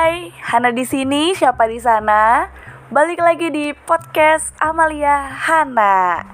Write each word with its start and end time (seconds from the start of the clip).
Hai, 0.00 0.32
Hana 0.32 0.72
di 0.72 0.88
sini, 0.88 1.36
siapa 1.36 1.68
di 1.68 1.76
sana? 1.76 2.48
Balik 2.88 3.20
lagi 3.20 3.52
di 3.52 3.76
podcast 3.76 4.48
Amalia 4.56 5.28
Hana. 5.28 6.24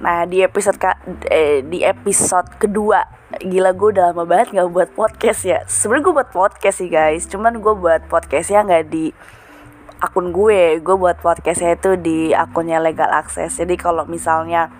Nah, 0.00 0.24
di 0.24 0.40
episode 0.40 0.80
ka, 0.80 0.96
eh, 1.28 1.60
di 1.60 1.84
episode 1.84 2.48
kedua, 2.56 3.04
gila 3.44 3.76
gue 3.76 3.92
udah 3.92 4.16
lama 4.16 4.24
banget 4.24 4.56
nggak 4.56 4.72
buat 4.72 4.90
podcast 4.96 5.44
ya. 5.44 5.60
Sebenarnya 5.68 6.04
gue 6.08 6.14
buat 6.16 6.30
podcast 6.32 6.80
sih 6.80 6.88
guys, 6.88 7.28
cuman 7.28 7.60
gue 7.60 7.74
buat 7.76 8.08
podcastnya 8.08 8.64
nggak 8.64 8.88
di 8.88 9.12
akun 10.00 10.32
gue. 10.32 10.80
Gue 10.80 10.96
buat 10.96 11.20
podcastnya 11.20 11.76
itu 11.76 12.00
di 12.00 12.32
akunnya 12.32 12.80
Legal 12.80 13.12
Access. 13.12 13.60
Jadi 13.60 13.76
kalau 13.76 14.08
misalnya 14.08 14.72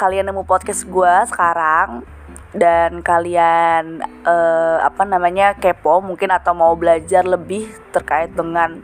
kalian 0.00 0.32
nemu 0.32 0.48
podcast 0.48 0.88
gue 0.88 1.12
sekarang 1.28 2.15
dan 2.56 3.04
kalian 3.04 4.00
uh, 4.24 4.80
apa 4.80 5.04
namanya 5.04 5.52
kepo 5.52 6.00
mungkin 6.00 6.32
atau 6.32 6.56
mau 6.56 6.72
belajar 6.72 7.22
lebih 7.28 7.68
terkait 7.92 8.32
dengan 8.32 8.80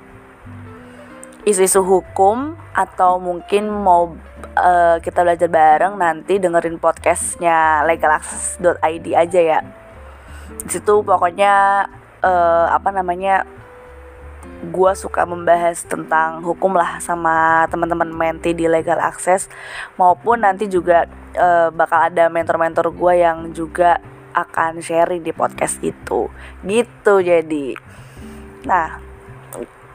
isu-isu 1.49 1.81
hukum 1.83 2.55
atau 2.77 3.19
mungkin 3.19 3.67
mau 3.73 4.13
uh, 4.61 4.97
kita 5.01 5.25
belajar 5.25 5.49
bareng 5.49 5.97
nanti 5.97 6.37
dengerin 6.37 6.77
podcastnya 6.77 7.83
legalaccess.id 7.89 9.07
aja 9.17 9.41
ya. 9.41 9.61
Di 10.63 10.69
situ 10.69 11.03
pokoknya 11.03 11.89
uh, 12.23 12.67
apa 12.71 12.93
namanya 12.93 13.49
gue 14.63 14.93
suka 14.95 15.27
membahas 15.27 15.83
tentang 15.87 16.43
hukum 16.43 16.75
lah 16.79 17.03
sama 17.03 17.67
teman-teman 17.67 18.11
menti 18.11 18.55
di 18.55 18.71
legal 18.71 18.99
access 19.03 19.51
maupun 19.99 20.47
nanti 20.47 20.71
juga 20.71 21.11
uh, 21.35 21.69
bakal 21.75 22.11
ada 22.11 22.31
mentor-mentor 22.31 22.95
gue 22.95 23.13
yang 23.19 23.51
juga 23.51 23.99
akan 24.33 24.81
sharing 24.81 25.21
di 25.21 25.35
podcast 25.35 25.83
itu. 25.83 26.31
Gitu 26.63 27.15
jadi. 27.21 27.67
Nah 28.65 29.03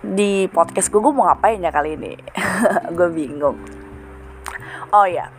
di 0.04 0.46
podcast 0.52 0.92
gue 0.94 1.00
gue 1.00 1.14
mau 1.16 1.32
ngapain 1.32 1.60
ya 1.60 1.72
kali 1.74 2.00
ini? 2.00 2.14
Gue 2.96 3.10
bingung. 3.12 3.60
Oh 4.94 5.04
ya 5.04 5.34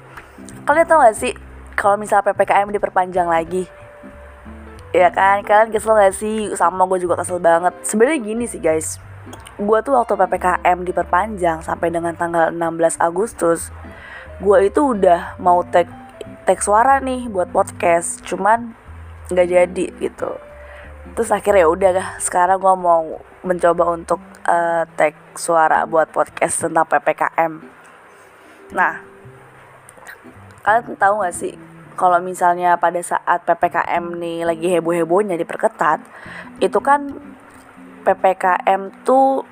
kalian 0.68 0.84
tau 0.84 1.00
gak 1.00 1.16
sih 1.16 1.32
kalau 1.72 1.96
misal 1.96 2.20
ppkm 2.20 2.68
diperpanjang 2.68 3.24
lagi 3.24 3.64
ya 4.94 5.08
kan? 5.12 5.44
Kalian 5.44 5.70
kesel 5.74 5.94
gak 5.96 6.14
sih? 6.16 6.52
Sama 6.54 6.84
gue 6.88 6.98
juga 7.02 7.18
kesel 7.20 7.38
banget. 7.42 7.74
Sebenarnya 7.84 8.18
gini 8.22 8.44
sih 8.44 8.60
guys. 8.60 9.00
Gue 9.60 9.78
tuh 9.84 9.98
waktu 9.98 10.14
PPKM 10.16 10.78
diperpanjang 10.86 11.60
sampai 11.60 11.92
dengan 11.92 12.14
tanggal 12.16 12.54
16 12.54 13.00
Agustus 13.02 13.68
gue 14.38 14.70
itu 14.70 14.94
udah 14.94 15.34
mau 15.42 15.66
tag 15.66 15.90
tag 16.46 16.62
suara 16.62 17.02
nih 17.02 17.26
buat 17.26 17.50
podcast. 17.50 18.22
Cuman 18.22 18.72
nggak 19.28 19.48
jadi 19.50 19.86
gitu. 19.98 20.30
Terus 21.16 21.30
akhirnya 21.34 21.66
ya 21.66 21.68
udah 21.68 21.92
sekarang 22.22 22.62
gue 22.62 22.74
mau 22.78 23.18
mencoba 23.42 23.94
untuk 23.94 24.20
uh, 24.48 24.84
tag 24.96 25.14
suara 25.36 25.84
buat 25.84 26.10
podcast 26.10 26.66
tentang 26.66 26.88
ppkm 26.88 27.52
nah 28.74 29.00
kalian 30.60 30.96
tahu 31.00 31.24
gak 31.24 31.36
sih 31.36 31.54
kalau 31.98 32.22
misalnya 32.22 32.78
pada 32.78 33.02
saat 33.02 33.42
ppkm 33.42 34.14
nih 34.16 34.46
lagi 34.46 34.70
heboh 34.70 34.94
hebohnya 34.94 35.34
diperketat 35.34 35.98
itu 36.62 36.78
kan 36.78 37.18
PPKM 38.08 39.04
tuh 39.04 39.44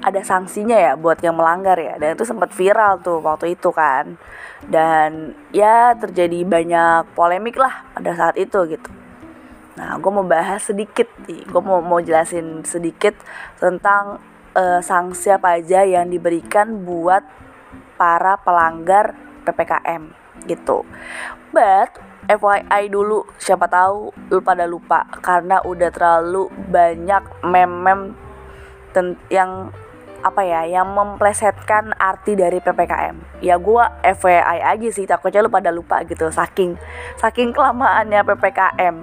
ada 0.00 0.24
sanksinya 0.24 0.80
ya 0.80 0.92
buat 0.96 1.20
yang 1.20 1.36
melanggar 1.36 1.76
ya. 1.76 2.00
Dan 2.00 2.16
itu 2.16 2.24
sempat 2.24 2.56
viral 2.56 3.04
tuh 3.04 3.20
waktu 3.20 3.52
itu 3.52 3.68
kan. 3.68 4.16
Dan 4.64 5.36
ya 5.52 5.92
terjadi 5.92 6.40
banyak 6.48 7.12
polemik 7.12 7.60
lah 7.60 7.84
pada 7.92 8.16
saat 8.16 8.36
itu 8.40 8.64
gitu. 8.64 8.88
Nah 9.76 10.00
gue 10.00 10.12
mau 10.12 10.24
bahas 10.24 10.64
sedikit 10.64 11.08
nih. 11.28 11.44
Gue 11.44 11.60
mau 11.60 11.84
mau 11.84 12.00
jelasin 12.00 12.64
sedikit 12.64 13.12
tentang 13.60 14.24
uh, 14.56 14.80
sanksi 14.80 15.36
apa 15.36 15.60
aja 15.60 15.84
yang 15.84 16.08
diberikan 16.08 16.80
buat 16.80 17.20
para 18.00 18.40
pelanggar 18.40 19.12
ppkm 19.44 20.19
gitu. 20.46 20.86
But 21.50 21.98
FYI 22.30 22.86
dulu 22.92 23.26
siapa 23.42 23.66
tahu 23.66 24.14
lu 24.30 24.38
pada 24.38 24.62
lupa 24.62 25.02
karena 25.18 25.58
udah 25.66 25.90
terlalu 25.90 26.46
banyak 26.70 27.42
meme-meme 27.42 28.14
yang 29.30 29.74
apa 30.20 30.44
ya 30.44 30.68
yang 30.68 30.92
memplesetkan 30.92 31.96
arti 31.96 32.36
dari 32.36 32.60
PPKM 32.60 33.40
ya 33.40 33.56
gue 33.56 33.84
FYI 34.04 34.58
aja 34.60 34.88
sih 34.92 35.08
takutnya 35.08 35.40
lu 35.40 35.48
pada 35.48 35.72
lupa 35.72 36.04
gitu 36.04 36.28
saking 36.28 36.76
saking 37.16 37.56
kelamaannya 37.56 38.20
PPKM 38.20 38.96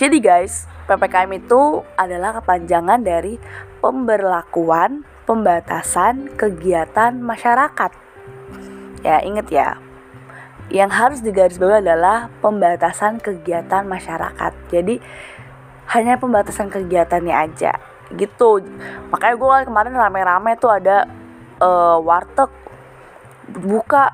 jadi 0.00 0.16
guys 0.16 0.64
PPKM 0.88 1.44
itu 1.44 1.84
adalah 2.00 2.40
kepanjangan 2.40 3.04
dari 3.04 3.36
pemberlakuan 3.84 5.04
pembatasan 5.28 6.32
kegiatan 6.40 7.20
masyarakat 7.20 8.07
ya 9.02 9.22
inget 9.22 9.48
ya. 9.50 9.68
Yang 10.68 10.90
harus 10.92 11.18
digarisbawahi 11.24 11.80
adalah 11.80 12.28
pembatasan 12.44 13.24
kegiatan 13.24 13.88
masyarakat. 13.88 14.52
Jadi 14.68 15.00
hanya 15.96 16.20
pembatasan 16.20 16.68
kegiatannya 16.68 17.32
aja. 17.32 17.72
Gitu. 18.12 18.50
Makanya 19.08 19.36
gue 19.40 19.54
kemarin 19.64 19.94
rame-rame 19.96 20.60
tuh 20.60 20.72
ada 20.76 21.08
uh, 21.60 21.96
warteg. 22.04 22.52
Buka. 23.48 24.12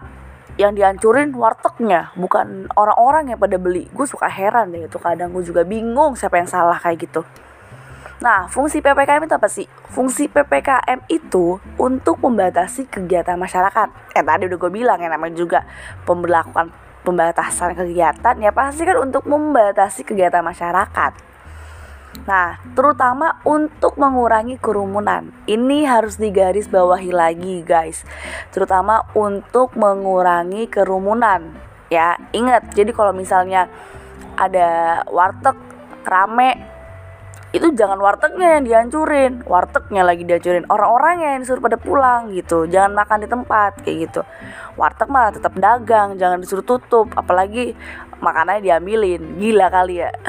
Yang 0.54 0.72
dihancurin 0.78 1.34
wartegnya. 1.34 2.14
Bukan 2.14 2.70
orang-orang 2.78 3.34
yang 3.34 3.40
pada 3.42 3.58
beli. 3.58 3.90
Gue 3.90 4.06
suka 4.06 4.30
heran 4.30 4.70
deh 4.70 4.86
itu. 4.86 5.02
Kadang 5.02 5.34
gue 5.34 5.42
juga 5.42 5.66
bingung 5.66 6.14
siapa 6.14 6.38
yang 6.38 6.46
salah 6.46 6.78
kayak 6.78 7.10
gitu 7.10 7.26
Nah, 8.24 8.48
fungsi 8.48 8.80
PPKM 8.80 9.28
itu 9.28 9.36
apa 9.36 9.52
sih? 9.52 9.68
Fungsi 9.92 10.32
PPKM 10.32 11.04
itu 11.12 11.60
untuk 11.76 12.24
membatasi 12.24 12.88
kegiatan 12.88 13.36
masyarakat. 13.36 14.16
Eh 14.16 14.24
tadi 14.24 14.48
udah 14.48 14.58
gue 14.64 14.72
bilang 14.72 14.96
ya 14.96 15.12
namanya 15.12 15.36
juga 15.36 15.60
pemberlakuan 16.08 16.72
pembatasan 17.04 17.76
kegiatan 17.76 18.40
ya 18.40 18.48
pasti 18.48 18.88
kan 18.88 18.96
untuk 18.96 19.28
membatasi 19.28 20.08
kegiatan 20.08 20.40
masyarakat. 20.40 21.12
Nah, 22.24 22.56
terutama 22.72 23.44
untuk 23.44 24.00
mengurangi 24.00 24.56
kerumunan. 24.56 25.28
Ini 25.44 25.84
harus 25.84 26.16
digaris 26.16 26.64
bawahi 26.70 27.12
lagi, 27.12 27.60
guys. 27.60 28.08
Terutama 28.56 29.04
untuk 29.12 29.76
mengurangi 29.76 30.64
kerumunan. 30.70 31.52
Ya, 31.92 32.16
ingat. 32.32 32.72
Jadi 32.72 32.96
kalau 32.96 33.12
misalnya 33.12 33.68
ada 34.40 35.02
warteg 35.12 35.58
rame 36.08 36.73
itu 37.54 37.70
jangan 37.78 38.02
wartegnya 38.02 38.58
yang 38.58 38.64
dihancurin. 38.66 39.46
Wartegnya 39.46 40.02
lagi 40.02 40.26
dihancurin 40.26 40.66
orang-orangnya 40.66 41.38
yang 41.38 41.40
disuruh 41.46 41.62
pada 41.62 41.78
pulang 41.78 42.34
gitu. 42.34 42.66
Jangan 42.66 42.90
makan 42.90 43.22
di 43.22 43.28
tempat 43.30 43.72
kayak 43.86 43.96
gitu. 44.10 44.20
Warteg 44.74 45.06
mah 45.06 45.30
tetap 45.30 45.54
dagang 45.54 46.18
jangan 46.18 46.42
disuruh 46.42 46.66
tutup. 46.66 47.14
Apalagi 47.14 47.78
makanannya 48.18 48.58
diambilin. 48.58 49.38
Gila 49.38 49.70
kali 49.70 50.02
ya. 50.02 50.10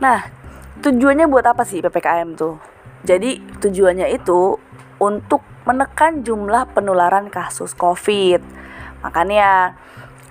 Nah 0.00 0.24
tujuannya 0.80 1.28
buat 1.28 1.44
apa 1.44 1.60
sih 1.60 1.84
ppkm 1.84 2.32
tuh? 2.32 2.56
Jadi 3.04 3.36
tujuannya 3.60 4.08
itu 4.16 4.56
untuk 4.96 5.44
menekan 5.68 6.24
jumlah 6.24 6.72
penularan 6.72 7.28
kasus 7.28 7.76
covid. 7.76 8.40
Makanya 9.04 9.76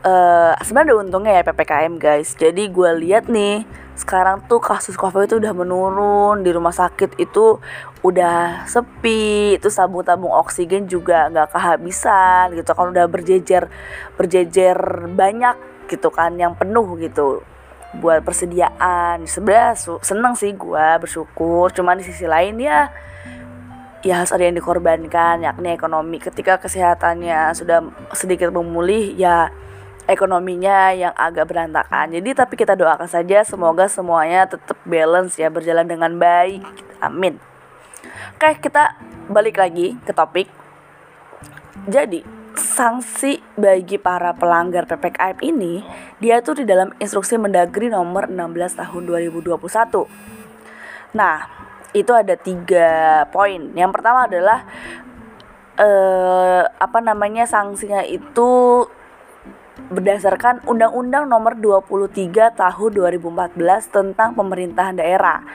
uh, 0.04 0.54
sebenarnya 0.64 0.94
ada 0.94 1.02
untungnya 1.04 1.34
ya 1.40 1.44
ppkm 1.44 1.94
guys. 2.00 2.36
Jadi 2.36 2.70
gue 2.72 2.92
lihat 3.04 3.28
nih 3.28 3.64
sekarang 4.00 4.48
tuh 4.48 4.64
kasus 4.64 4.96
covid 4.96 5.28
itu 5.28 5.44
udah 5.44 5.52
menurun 5.52 6.40
di 6.40 6.56
rumah 6.56 6.72
sakit 6.72 7.20
itu 7.20 7.60
udah 8.00 8.64
sepi 8.64 9.60
itu 9.60 9.68
tabung-tabung 9.68 10.32
oksigen 10.40 10.88
juga 10.88 11.28
nggak 11.28 11.52
kehabisan 11.52 12.56
gitu 12.56 12.72
kan. 12.72 12.92
Udah 12.92 13.06
berjejer 13.12 13.68
berjejer 14.16 14.78
banyak 15.12 15.56
gitu 15.92 16.08
kan 16.14 16.38
yang 16.40 16.56
penuh 16.56 16.96
gitu 17.02 17.44
buat 18.00 18.22
persediaan. 18.24 19.25
Sebenarnya 19.25 20.00
seneng 20.00 20.34
sih 20.38 20.54
gue 20.56 20.88
bersyukur. 21.02 21.74
Cuman 21.74 22.00
di 22.00 22.06
sisi 22.07 22.24
lain 22.30 22.56
ya 22.62 22.88
ya 24.00 24.24
harus 24.24 24.31
ada 24.31 24.48
yang 24.48 24.56
dikorbankan 24.56 25.44
yakni 25.44 25.75
ekonomi. 25.75 26.24
Ketika 26.24 26.56
kesehatannya 26.62 27.52
sudah 27.52 27.84
sedikit 28.16 28.54
memulih 28.56 29.12
ya 29.19 29.52
ekonominya 30.09 30.89
yang 30.97 31.13
agak 31.13 31.45
berantakan. 31.45 32.09
Jadi 32.09 32.33
tapi 32.33 32.57
kita 32.57 32.73
doakan 32.73 33.06
saja 33.06 33.45
semoga 33.45 33.85
semuanya 33.85 34.50
tetap 34.50 34.81
balance 34.83 35.38
ya 35.38 35.53
berjalan 35.53 35.85
dengan 35.85 36.17
baik. 36.17 36.65
Amin. 36.97 37.38
Oke, 38.35 38.57
kita 38.57 38.97
balik 39.29 39.61
lagi 39.61 39.94
ke 40.01 40.11
topik. 40.15 40.50
Jadi, 41.85 42.23
sanksi 42.59 43.39
bagi 43.56 43.95
para 43.95 44.35
pelanggar 44.35 44.83
PPKM 44.83 45.39
ini 45.44 45.83
dia 46.19 46.44
tuh 46.44 46.59
di 46.59 46.65
dalam 46.67 46.91
instruksi 47.00 47.39
Mendagri 47.39 47.88
nomor 47.88 48.27
16 48.27 48.79
tahun 48.79 49.01
2021. 49.07 50.07
Nah, 51.15 51.38
itu 51.95 52.11
ada 52.13 52.35
tiga 52.35 52.89
poin. 53.31 53.71
Yang 53.73 53.91
pertama 53.95 54.27
adalah 54.27 54.67
eh, 55.79 56.63
apa 56.67 57.00
namanya 57.00 57.47
sanksinya 57.47 58.03
itu 58.03 58.85
berdasarkan 59.88 60.68
Undang-Undang 60.68 61.31
Nomor 61.31 61.56
23 61.56 62.52
Tahun 62.52 62.92
2014 62.92 63.56
tentang 63.88 64.36
Pemerintahan 64.36 65.00
Daerah. 65.00 65.48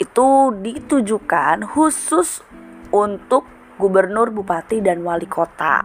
Itu 0.00 0.56
ditujukan 0.56 1.68
khusus 1.68 2.40
untuk 2.88 3.44
gubernur, 3.76 4.32
bupati 4.32 4.80
dan 4.80 5.04
wali 5.04 5.28
kota. 5.28 5.84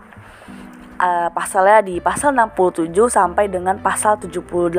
Uh, 0.94 1.28
pasalnya 1.36 1.84
di 1.84 2.00
pasal 2.00 2.32
67 2.32 2.94
sampai 3.12 3.52
dengan 3.52 3.76
pasal 3.84 4.16
78. 4.18 4.72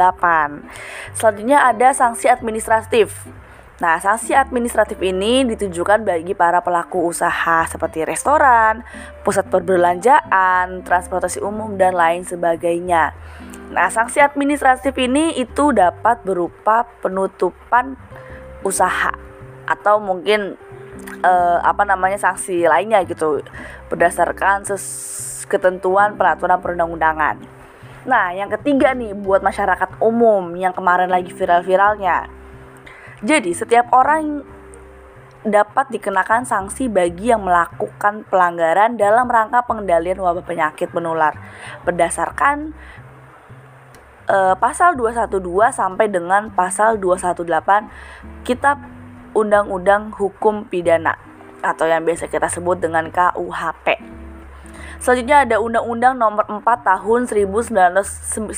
Selanjutnya 1.13 1.69
ada 1.69 1.93
sanksi 1.93 2.33
administratif. 2.33 3.13
Nah, 3.85 4.01
sanksi 4.01 4.33
administratif 4.33 4.97
ini 5.05 5.45
ditujukan 5.45 6.09
bagi 6.09 6.33
para 6.33 6.65
pelaku 6.65 7.05
usaha 7.05 7.69
seperti 7.69 8.01
restoran, 8.09 8.81
pusat 9.21 9.45
perbelanjaan, 9.53 10.81
transportasi 10.89 11.45
umum, 11.45 11.77
dan 11.77 11.93
lain 11.93 12.25
sebagainya. 12.25 13.13
Nah, 13.77 13.93
sanksi 13.93 14.25
administratif 14.25 14.97
ini 14.97 15.37
itu 15.37 15.77
dapat 15.77 16.25
berupa 16.25 16.89
penutupan 17.05 17.93
usaha 18.65 19.13
atau 19.69 20.01
mungkin 20.01 20.57
eh, 21.21 21.59
apa 21.61 21.85
namanya 21.85 22.17
sanksi 22.17 22.65
lainnya 22.65 23.05
gitu 23.05 23.45
berdasarkan 23.93 24.65
ketentuan 25.45 26.17
peraturan 26.17 26.57
perundang-undangan. 26.65 27.37
Nah, 28.09 28.33
yang 28.33 28.49
ketiga 28.49 28.97
nih 28.97 29.13
buat 29.13 29.45
masyarakat 29.45 30.01
umum 30.01 30.57
yang 30.57 30.73
kemarin 30.73 31.13
lagi 31.13 31.29
viral-viralnya 31.37 32.44
jadi, 33.25 33.57
setiap 33.57 33.89
orang 33.97 34.45
dapat 35.45 35.93
dikenakan 35.93 36.49
sanksi 36.49 36.89
bagi 36.89 37.29
yang 37.29 37.45
melakukan 37.45 38.25
pelanggaran 38.29 38.97
dalam 38.97 39.29
rangka 39.29 39.61
pengendalian 39.69 40.17
wabah 40.17 40.41
penyakit 40.41 40.89
menular 40.97 41.37
berdasarkan 41.85 42.73
uh, 44.29 44.55
pasal 44.57 44.97
212 44.97 45.45
sampai 45.73 46.09
dengan 46.09 46.49
pasal 46.49 46.97
218 46.97 47.45
Kitab 48.41 48.81
Undang-Undang 49.37 50.17
Hukum 50.17 50.65
Pidana 50.65 51.13
atau 51.61 51.85
yang 51.89 52.05
biasa 52.09 52.29
kita 52.29 52.49
sebut 52.49 52.81
dengan 52.81 53.13
KUHP. 53.13 54.01
Selanjutnya 55.05 55.45
ada 55.45 55.61
Undang-Undang 55.61 56.17
Nomor 56.17 56.49
4 56.49 56.65
Tahun 56.65 57.21
1984 57.29 58.49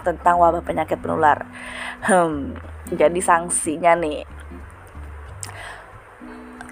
tentang 0.00 0.34
wabah 0.40 0.64
penyakit 0.64 0.96
menular. 1.04 1.44
Hmm, 2.00 2.56
jadi 2.94 3.20
sanksinya 3.20 3.92
nih 3.98 4.24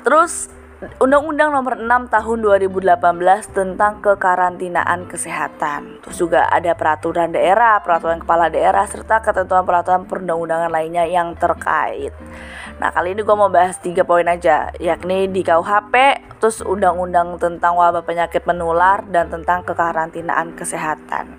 terus 0.06 0.48
Undang-Undang 0.80 1.52
Nomor 1.52 1.76
6 1.76 2.08
Tahun 2.08 2.38
2018 2.40 2.96
tentang 3.52 4.00
kekarantinaan 4.00 5.04
kesehatan. 5.12 6.00
Terus 6.00 6.16
juga 6.16 6.48
ada 6.48 6.72
peraturan 6.72 7.36
daerah, 7.36 7.84
peraturan 7.84 8.24
kepala 8.24 8.48
daerah 8.48 8.88
serta 8.88 9.20
ketentuan 9.20 9.68
peraturan 9.68 10.08
perundang-undangan 10.08 10.72
lainnya 10.72 11.04
yang 11.04 11.36
terkait. 11.36 12.16
Nah, 12.80 12.88
kali 12.96 13.12
ini 13.12 13.20
gue 13.20 13.36
mau 13.36 13.52
bahas 13.52 13.76
tiga 13.76 14.08
poin 14.08 14.24
aja, 14.24 14.72
yakni 14.80 15.28
di 15.28 15.44
KUHP, 15.44 15.92
terus 16.40 16.64
Undang-Undang 16.64 17.36
tentang 17.36 17.76
wabah 17.76 18.00
penyakit 18.00 18.48
menular 18.48 19.04
dan 19.12 19.28
tentang 19.28 19.60
kekarantinaan 19.68 20.56
kesehatan. 20.56 21.36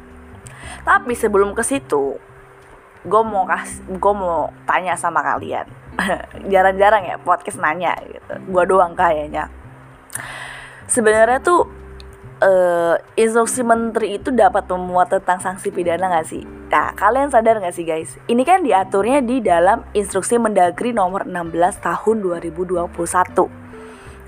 Tapi 0.85 1.17
sebelum 1.17 1.57
ke 1.57 1.65
situ, 1.65 2.21
gue 3.01 3.21
mau 3.25 3.43
kas 3.49 3.81
gue 3.85 4.13
mau 4.13 4.53
tanya 4.69 4.93
sama 4.93 5.25
kalian 5.25 5.65
jarang-jarang 6.53 7.05
ya 7.05 7.17
podcast 7.21 7.57
nanya 7.57 7.97
gitu 8.05 8.33
gue 8.51 8.63
doang 8.69 8.93
kayaknya 8.93 9.49
sebenarnya 10.91 11.39
tuh 11.39 11.81
uh, 12.41 12.95
instruksi 13.15 13.61
menteri 13.63 14.17
itu 14.17 14.33
dapat 14.33 14.65
memuat 14.67 15.13
tentang 15.13 15.39
sanksi 15.39 15.69
pidana 15.71 16.09
gak 16.11 16.27
sih? 16.27 16.43
Nah, 16.43 16.91
kalian 16.97 17.29
sadar 17.29 17.61
gak 17.61 17.75
sih 17.77 17.85
guys? 17.85 18.17
Ini 18.25 18.43
kan 18.43 18.65
diaturnya 18.65 19.21
di 19.21 19.39
dalam 19.39 19.85
instruksi 19.95 20.41
Mendagri 20.41 20.91
nomor 20.91 21.23
16 21.23 21.79
tahun 21.79 22.15
2021. 22.19 22.91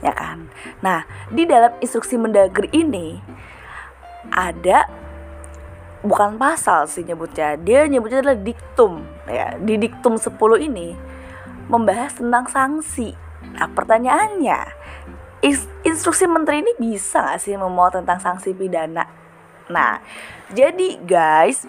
Ya 0.05 0.13
kan? 0.13 0.47
Nah, 0.79 1.03
di 1.33 1.43
dalam 1.49 1.73
instruksi 1.81 2.15
Mendagri 2.15 2.69
ini 2.71 3.19
ada 4.31 4.87
bukan 6.03 6.35
pasal 6.37 6.85
sih 6.85 7.07
nyebutnya. 7.07 7.55
Dia 7.57 7.87
nyebutnya 7.87 8.21
adalah 8.21 8.39
diktum 8.39 9.01
ya. 9.25 9.55
Di 9.57 9.79
diktum 9.79 10.19
10 10.19 10.35
ini 10.59 10.93
membahas 11.71 12.19
tentang 12.19 12.45
sanksi. 12.51 13.15
Nah 13.55 13.67
pertanyaannya 13.71 14.59
instruksi 15.83 16.27
menteri 16.27 16.63
ini 16.63 16.75
bisa 16.79 17.35
gak 17.35 17.39
sih 17.39 17.55
memuat 17.55 18.03
tentang 18.03 18.19
sanksi 18.19 18.51
pidana? 18.51 19.07
Nah 19.71 20.03
jadi 20.51 20.99
guys 21.01 21.63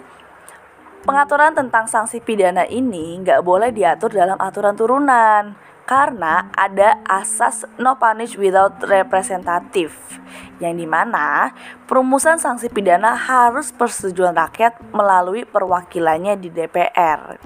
pengaturan 1.07 1.55
tentang 1.55 1.85
sanksi 1.87 2.19
pidana 2.19 2.65
ini 2.65 3.21
nggak 3.21 3.45
boleh 3.45 3.69
diatur 3.69 4.09
dalam 4.09 4.35
aturan 4.41 4.73
turunan 4.73 5.53
karena 5.85 6.49
ada 6.57 6.97
asas 7.05 7.61
no 7.77 8.01
punish 8.01 8.41
without 8.41 8.81
representative 8.89 9.93
yang 10.59 10.75
di 10.79 10.87
mana 10.87 11.51
perumusan 11.85 12.39
sanksi 12.39 12.71
pidana 12.71 13.15
harus 13.15 13.75
persetujuan 13.75 14.35
rakyat 14.35 14.79
melalui 14.95 15.43
perwakilannya 15.43 16.39
di 16.39 16.49
DPR. 16.51 17.39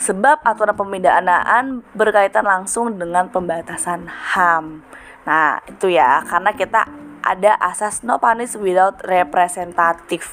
Sebab 0.00 0.42
aturan 0.44 0.76
pemindahan 0.76 1.80
berkaitan 1.94 2.44
langsung 2.44 2.98
dengan 2.98 3.30
pembatasan 3.30 4.08
HAM. 4.08 4.84
Nah, 5.24 5.62
itu 5.64 5.88
ya, 5.88 6.20
karena 6.26 6.52
kita 6.52 6.84
ada 7.24 7.56
asas 7.56 8.04
no 8.04 8.20
punish 8.20 8.58
without 8.60 9.00
representative. 9.06 10.28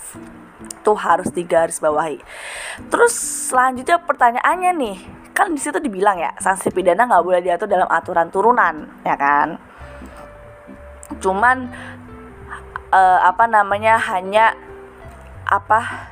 Itu 0.82 0.98
harus 0.98 1.32
digarisbawahi. 1.32 2.20
Terus 2.92 3.14
selanjutnya 3.48 4.02
pertanyaannya 4.04 4.72
nih, 4.76 4.98
kan 5.32 5.56
di 5.56 5.62
situ 5.62 5.80
dibilang 5.80 6.20
ya 6.20 6.32
sanksi 6.38 6.70
pidana 6.70 7.08
nggak 7.08 7.24
boleh 7.24 7.42
diatur 7.42 7.66
dalam 7.66 7.88
aturan 7.88 8.28
turunan 8.30 8.86
ya 9.02 9.16
kan 9.16 9.58
cuman 11.22 11.70
uh, 12.92 13.20
apa 13.24 13.46
namanya 13.48 13.96
hanya 14.12 14.58
apa 15.48 16.12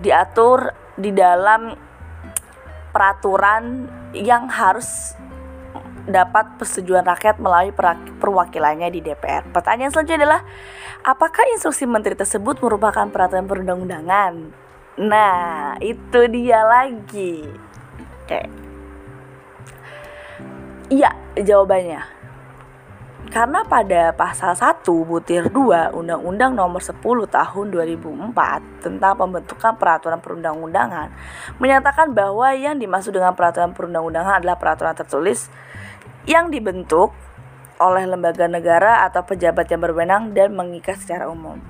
diatur 0.00 0.72
di 0.96 1.12
dalam 1.12 1.76
peraturan 2.92 3.88
yang 4.16 4.48
harus 4.48 5.12
dapat 6.06 6.54
persetujuan 6.56 7.02
rakyat 7.02 7.42
melalui 7.42 7.74
perwakilannya 8.22 8.88
di 8.94 9.02
DPR. 9.02 9.50
Pertanyaan 9.50 9.90
selanjutnya 9.90 10.22
adalah 10.22 10.40
apakah 11.02 11.44
instruksi 11.52 11.84
menteri 11.84 12.14
tersebut 12.14 12.62
merupakan 12.62 13.10
peraturan 13.10 13.50
perundang-undangan? 13.50 14.34
Nah, 15.02 15.76
itu 15.82 16.20
dia 16.30 16.62
lagi. 16.64 17.44
Oke. 18.24 18.40
Iya, 20.88 21.10
jawabannya. 21.36 22.15
Karena 23.26 23.66
pada 23.66 24.14
pasal 24.14 24.54
1 24.54 24.86
butir 24.86 25.50
2 25.50 25.92
Undang-Undang 25.92 26.56
Nomor 26.56 26.80
10 26.80 27.02
Tahun 27.26 27.66
2004 27.68 28.86
tentang 28.86 29.12
pembentukan 29.18 29.74
peraturan 29.76 30.22
perundang-undangan 30.22 31.10
menyatakan 31.58 32.14
bahwa 32.14 32.54
yang 32.54 32.78
dimaksud 32.78 33.12
dengan 33.12 33.34
peraturan 33.34 33.74
perundang-undangan 33.74 34.40
adalah 34.40 34.56
peraturan 34.56 34.94
tertulis 34.94 35.50
yang 36.26 36.50
dibentuk 36.50 37.12
oleh 37.76 38.08
lembaga 38.08 38.48
negara 38.48 39.04
atau 39.04 39.20
pejabat 39.22 39.68
yang 39.68 39.82
berwenang 39.84 40.32
dan 40.32 40.56
mengikat 40.56 40.96
secara 40.96 41.28
umum. 41.28 41.60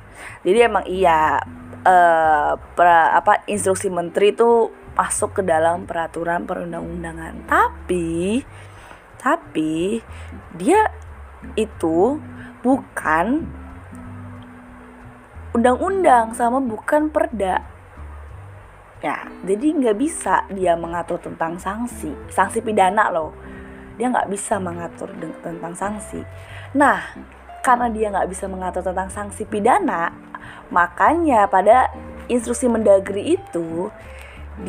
Jadi 0.46 0.58
emang 0.62 0.84
iya 0.86 1.42
uh, 1.82 2.54
pra, 2.78 3.16
apa 3.18 3.42
instruksi 3.50 3.90
menteri 3.90 4.30
itu 4.30 4.70
masuk 4.94 5.40
ke 5.40 5.42
dalam 5.42 5.84
peraturan 5.84 6.46
perundang-undangan. 6.46 7.50
Tapi 7.50 8.42
tapi 9.18 9.98
dia 10.54 10.86
itu 11.54 12.20
bukan 12.64 13.46
undang-undang 15.56 16.36
sama 16.36 16.60
bukan 16.60 17.08
perda. 17.08 17.64
Ya, 19.04 19.28
jadi 19.44 19.76
nggak 19.76 19.96
bisa 20.00 20.48
dia 20.52 20.74
mengatur 20.74 21.20
tentang 21.20 21.60
sanksi, 21.60 22.12
sanksi 22.32 22.64
pidana 22.64 23.12
loh. 23.12 23.32
Dia 23.96 24.12
nggak 24.12 24.28
bisa 24.28 24.60
mengatur 24.60 25.12
tentang 25.44 25.72
sanksi. 25.76 26.20
Nah, 26.76 27.00
karena 27.64 27.88
dia 27.92 28.12
nggak 28.12 28.28
bisa 28.28 28.48
mengatur 28.48 28.84
tentang 28.84 29.08
sanksi 29.08 29.48
pidana, 29.48 30.12
makanya 30.72 31.48
pada 31.48 31.92
instruksi 32.26 32.66
mendagri 32.66 33.38
itu 33.38 33.90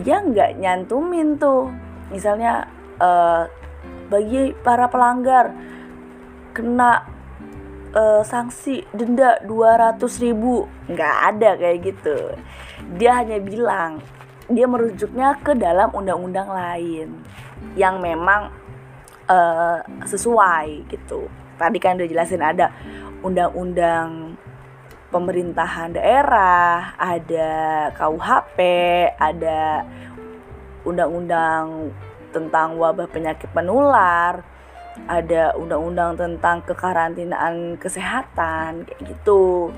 dia 0.01 0.19
nggak 0.19 0.59
nyantumin 0.59 1.39
tuh 1.39 1.71
misalnya 2.12 2.67
uh, 3.00 3.47
bagi 4.12 4.51
para 4.63 4.88
pelanggar 4.91 5.55
kena 6.57 7.05
uh, 7.93 8.25
sanksi 8.25 8.81
denda 8.89 9.37
200 9.45 10.01
ribu. 10.25 10.65
Nggak 10.89 11.15
ada 11.29 11.49
kayak 11.53 11.79
gitu. 11.85 12.17
Dia 12.97 13.21
hanya 13.21 13.37
bilang 13.37 14.01
dia 14.49 14.65
merujuknya 14.65 15.37
ke 15.43 15.53
dalam 15.53 15.93
undang-undang 15.93 16.49
lain 16.49 17.21
yang 17.77 18.01
memang 18.01 18.49
uh, 19.29 19.85
sesuai 20.01 20.89
gitu. 20.89 21.29
Tadi 21.61 21.77
kan 21.77 22.01
udah 22.01 22.09
jelasin 22.09 22.41
ada 22.41 22.73
undang-undang 23.21 24.39
pemerintahan 25.11 25.95
daerah, 25.95 26.95
ada 26.99 27.51
KUHP, 27.95 28.57
ada 29.15 29.83
undang-undang 30.83 31.91
tentang 32.31 32.75
wabah 32.75 33.07
penyakit 33.07 33.49
menular, 33.55 34.43
ada 35.06 35.54
undang-undang 35.54 36.18
tentang 36.18 36.66
kekarantinaan 36.66 37.77
kesehatan 37.77 38.89
kayak 38.89 39.01
gitu. 39.06 39.70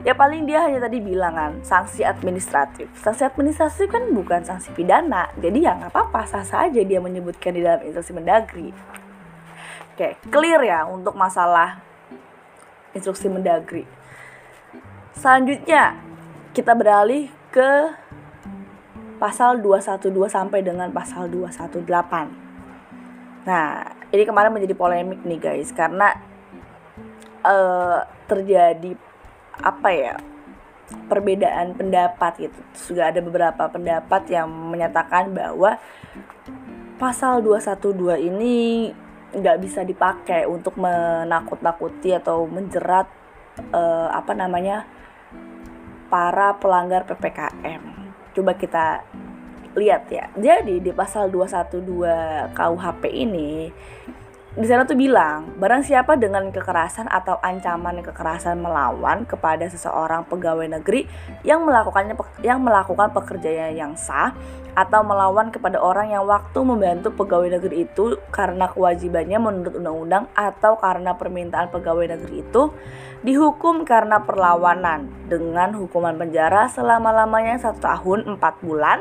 Ya 0.00 0.16
paling 0.16 0.48
dia 0.48 0.64
hanya 0.64 0.80
tadi 0.80 1.04
bilang 1.04 1.36
kan 1.36 1.52
sanksi 1.60 2.00
administratif. 2.00 2.88
Sanksi 2.96 3.28
administratif 3.28 3.92
kan 3.92 4.08
bukan 4.16 4.40
sanksi 4.40 4.72
pidana, 4.72 5.28
jadi 5.36 5.58
ya 5.68 5.72
nggak 5.76 5.92
apa-apa 5.92 6.24
sah 6.24 6.40
sah 6.40 6.64
aja 6.64 6.80
dia 6.80 6.96
menyebutkan 6.96 7.52
di 7.52 7.60
dalam 7.60 7.84
instruksi 7.84 8.16
mendagri. 8.16 8.72
Oke, 9.92 10.16
clear 10.32 10.64
ya 10.64 10.88
untuk 10.88 11.12
masalah 11.12 11.84
instruksi 12.96 13.28
mendagri. 13.28 13.84
Selanjutnya 15.12 16.00
kita 16.56 16.72
beralih 16.72 17.28
ke 17.52 17.92
pasal 19.20 19.60
212 19.60 20.32
sampai 20.32 20.64
dengan 20.64 20.88
pasal 20.88 21.28
218. 21.28 21.86
Nah, 23.46 24.01
ini 24.12 24.22
kemarin 24.28 24.52
menjadi 24.52 24.76
polemik 24.76 25.24
nih 25.24 25.40
guys 25.40 25.72
karena 25.72 26.14
uh, 27.42 28.04
terjadi 28.28 28.94
apa 29.60 29.90
ya? 29.90 30.16
perbedaan 30.92 31.72
pendapat 31.72 32.36
gitu. 32.36 32.60
Sudah 32.76 33.08
ada 33.08 33.24
beberapa 33.24 33.64
pendapat 33.64 34.28
yang 34.28 34.44
menyatakan 34.48 35.32
bahwa 35.32 35.80
pasal 37.00 37.40
212 37.40 38.28
ini 38.28 38.56
nggak 39.32 39.58
bisa 39.64 39.88
dipakai 39.88 40.44
untuk 40.44 40.76
menakut-nakuti 40.76 42.12
atau 42.12 42.44
menjerat 42.44 43.08
uh, 43.72 44.12
apa 44.12 44.36
namanya 44.36 44.84
para 46.12 46.52
pelanggar 46.60 47.08
PPKM 47.08 47.82
coba 48.36 48.52
kita 48.56 48.84
lihat 49.74 50.08
ya. 50.12 50.28
Jadi 50.36 50.80
di 50.80 50.90
pasal 50.92 51.28
212 51.30 52.52
KUHP 52.56 53.02
ini 53.12 53.72
di 54.52 54.68
sana 54.68 54.84
tuh 54.84 55.00
bilang, 55.00 55.56
barang 55.56 55.80
siapa 55.80 56.12
dengan 56.20 56.52
kekerasan 56.52 57.08
atau 57.08 57.40
ancaman 57.40 58.04
kekerasan 58.04 58.60
melawan 58.60 59.24
kepada 59.24 59.64
seseorang 59.64 60.28
pegawai 60.28 60.68
negeri 60.76 61.08
yang 61.40 61.64
melakukannya 61.64 62.12
yang 62.44 62.60
melakukan 62.60 63.16
pekerjaan 63.16 63.72
yang 63.72 63.96
sah 63.96 64.36
atau 64.76 65.00
melawan 65.00 65.48
kepada 65.48 65.80
orang 65.80 66.12
yang 66.12 66.28
waktu 66.28 66.60
membantu 66.68 67.16
pegawai 67.16 67.48
negeri 67.56 67.88
itu 67.88 68.20
karena 68.28 68.68
kewajibannya 68.68 69.40
menurut 69.40 69.72
undang-undang 69.72 70.28
atau 70.36 70.76
karena 70.76 71.16
permintaan 71.16 71.72
pegawai 71.72 72.12
negeri 72.12 72.44
itu 72.44 72.76
dihukum 73.24 73.88
karena 73.88 74.20
perlawanan 74.20 75.08
dengan 75.32 75.72
hukuman 75.80 76.20
penjara 76.20 76.68
selama-lamanya 76.68 77.56
satu 77.56 77.80
tahun 77.80 78.36
empat 78.36 78.60
bulan 78.60 79.00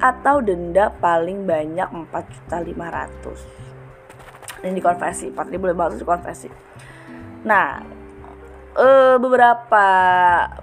atau 0.00 0.40
denda 0.44 0.92
paling 1.00 1.48
banyak 1.48 1.88
4.500 2.12 4.66
ini 4.66 4.74
dikonversi 4.76 5.32
4.500 5.32 6.00
dikonversi 6.00 6.48
nah 7.46 7.80
e, 8.76 9.16
beberapa 9.16 9.86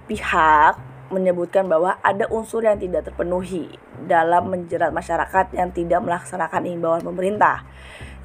pihak 0.06 0.94
menyebutkan 1.14 1.70
bahwa 1.70 2.02
ada 2.02 2.26
unsur 2.34 2.66
yang 2.66 2.82
tidak 2.82 3.06
terpenuhi 3.06 3.70
dalam 4.10 4.50
menjerat 4.50 4.90
masyarakat 4.90 5.54
yang 5.54 5.70
tidak 5.70 6.02
melaksanakan 6.02 6.66
imbauan 6.66 7.06
pemerintah, 7.06 7.62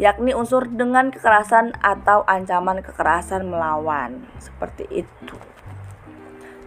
yakni 0.00 0.32
unsur 0.32 0.64
dengan 0.66 1.12
kekerasan 1.12 1.76
atau 1.78 2.24
ancaman 2.24 2.80
kekerasan 2.80 3.46
melawan. 3.46 4.24
Seperti 4.40 5.04
itu. 5.04 5.36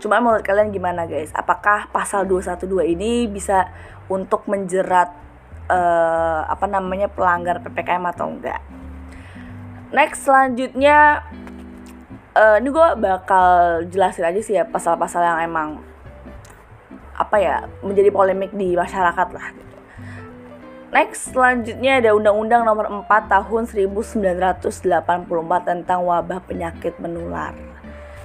Cuma 0.01 0.17
menurut 0.17 0.41
kalian 0.41 0.73
gimana 0.73 1.05
guys? 1.05 1.29
Apakah 1.37 1.87
pasal 1.93 2.25
212 2.25 2.97
ini 2.97 3.29
bisa 3.29 3.69
untuk 4.09 4.49
menjerat 4.49 5.13
uh, 5.69 6.41
apa 6.49 6.65
namanya 6.65 7.05
pelanggar 7.07 7.61
PPKM 7.61 8.03
atau 8.09 8.27
enggak? 8.27 8.59
next 9.91 10.23
selanjutnya 10.23 11.19
uh, 12.33 12.55
ini 12.57 12.71
gue 12.71 12.87
bakal 12.97 13.83
jelasin 13.91 14.23
aja 14.23 14.39
sih 14.41 14.55
ya 14.55 14.63
pasal-pasal 14.63 15.21
yang 15.21 15.39
emang 15.51 15.69
apa 17.19 17.37
ya 17.37 17.55
menjadi 17.83 18.09
polemik 18.09 18.55
di 18.55 18.73
masyarakat 18.73 19.29
lah 19.35 19.47
Next 20.91 21.31
selanjutnya 21.31 22.03
ada 22.03 22.11
Undang-Undang 22.11 22.67
Nomor 22.67 23.07
4 23.07 23.31
Tahun 23.31 23.63
1984 23.63 24.67
tentang 25.63 26.03
wabah 26.03 26.43
penyakit 26.43 26.99
menular. 26.99 27.55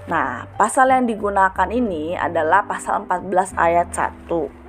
Nah, 0.07 0.47
pasal 0.55 0.95
yang 0.95 1.05
digunakan 1.11 1.67
ini 1.67 2.15
adalah 2.15 2.63
pasal 2.63 3.07
14 3.11 3.59
ayat 3.59 3.91
1 3.91 4.67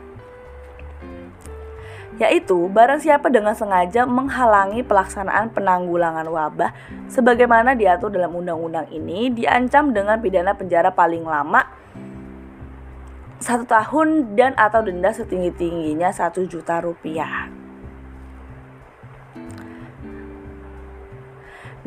yaitu 2.17 2.65
barang 2.73 2.97
siapa 2.97 3.29
dengan 3.29 3.53
sengaja 3.53 4.09
menghalangi 4.09 4.81
pelaksanaan 4.81 5.53
penanggulangan 5.53 6.25
wabah 6.25 6.73
sebagaimana 7.13 7.77
diatur 7.77 8.09
dalam 8.09 8.33
undang-undang 8.33 8.89
ini 8.89 9.29
diancam 9.29 9.93
dengan 9.93 10.17
pidana 10.17 10.57
penjara 10.57 10.89
paling 10.89 11.21
lama 11.21 11.61
satu 13.37 13.69
tahun 13.69 14.33
dan 14.33 14.57
atau 14.57 14.81
denda 14.81 15.13
setinggi-tingginya 15.13 16.09
satu 16.09 16.49
juta 16.49 16.81
rupiah. 16.81 17.53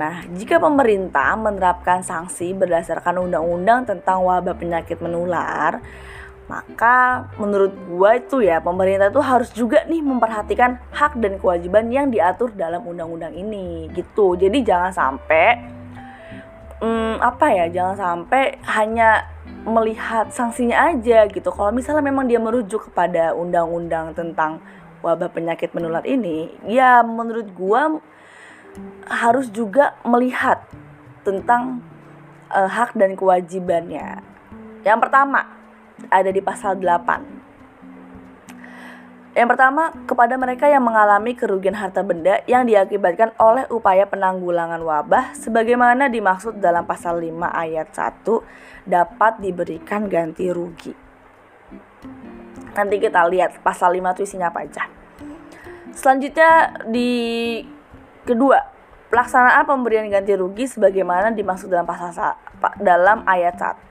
Nah, 0.01 0.25
jika 0.33 0.57
pemerintah 0.57 1.37
menerapkan 1.37 2.01
sanksi 2.01 2.57
berdasarkan 2.57 3.21
undang-undang 3.21 3.85
tentang 3.85 4.25
wabah 4.25 4.57
penyakit 4.57 4.97
menular, 4.97 5.85
maka 6.49 7.29
menurut 7.37 7.77
gua 7.85 8.17
itu 8.17 8.41
ya 8.41 8.65
pemerintah 8.65 9.13
itu 9.13 9.21
harus 9.21 9.53
juga 9.53 9.85
nih 9.85 10.01
memperhatikan 10.01 10.81
hak 10.89 11.21
dan 11.21 11.37
kewajiban 11.37 11.93
yang 11.93 12.09
diatur 12.09 12.49
dalam 12.57 12.81
undang-undang 12.89 13.37
ini 13.37 13.93
gitu. 13.93 14.41
Jadi 14.41 14.65
jangan 14.65 14.89
sampai 14.89 15.69
hmm, 16.81 17.21
apa 17.21 17.47
ya, 17.53 17.67
jangan 17.69 17.97
sampai 18.01 18.57
hanya 18.73 19.29
melihat 19.69 20.33
sanksinya 20.33 20.97
aja 20.97 21.29
gitu. 21.29 21.53
Kalau 21.53 21.77
misalnya 21.77 22.09
memang 22.09 22.25
dia 22.25 22.41
merujuk 22.41 22.89
kepada 22.89 23.37
undang-undang 23.37 24.17
tentang 24.17 24.65
wabah 25.05 25.29
penyakit 25.29 25.77
menular 25.77 26.09
ini, 26.09 26.49
ya 26.65 27.05
menurut 27.05 27.53
gua 27.53 28.01
harus 29.11 29.51
juga 29.51 29.99
melihat 30.07 30.63
tentang 31.27 31.83
uh, 32.51 32.71
hak 32.71 32.95
dan 32.95 33.19
kewajibannya. 33.19 34.23
Yang 34.87 34.99
pertama, 35.03 35.47
ada 36.09 36.31
di 36.33 36.41
pasal 36.41 36.79
8. 36.81 37.41
Yang 39.31 39.49
pertama, 39.55 39.95
kepada 40.11 40.35
mereka 40.35 40.67
yang 40.67 40.83
mengalami 40.83 41.39
kerugian 41.39 41.79
harta 41.79 42.03
benda 42.03 42.43
yang 42.51 42.67
diakibatkan 42.67 43.31
oleh 43.39 43.63
upaya 43.71 44.03
penanggulangan 44.03 44.83
wabah 44.83 45.39
sebagaimana 45.39 46.11
dimaksud 46.11 46.59
dalam 46.59 46.83
pasal 46.83 47.23
5 47.23 47.39
ayat 47.47 47.95
1 47.95 48.27
dapat 48.91 49.39
diberikan 49.39 50.11
ganti 50.11 50.51
rugi. 50.51 50.91
Nanti 52.75 52.97
kita 52.99 53.23
lihat 53.31 53.63
pasal 53.63 53.95
5 53.95 54.19
itu 54.19 54.23
isinya 54.27 54.51
apa 54.51 54.67
aja. 54.67 54.91
Selanjutnya 55.95 56.83
di 56.91 57.11
kedua, 58.31 58.59
pelaksanaan 59.11 59.67
pemberian 59.67 60.07
ganti 60.07 60.39
rugi 60.39 60.71
sebagaimana 60.71 61.35
dimaksud 61.35 61.67
dalam 61.67 61.85
pasal 61.85 62.39
dalam 62.79 63.27
ayat 63.27 63.59
1 63.59 63.91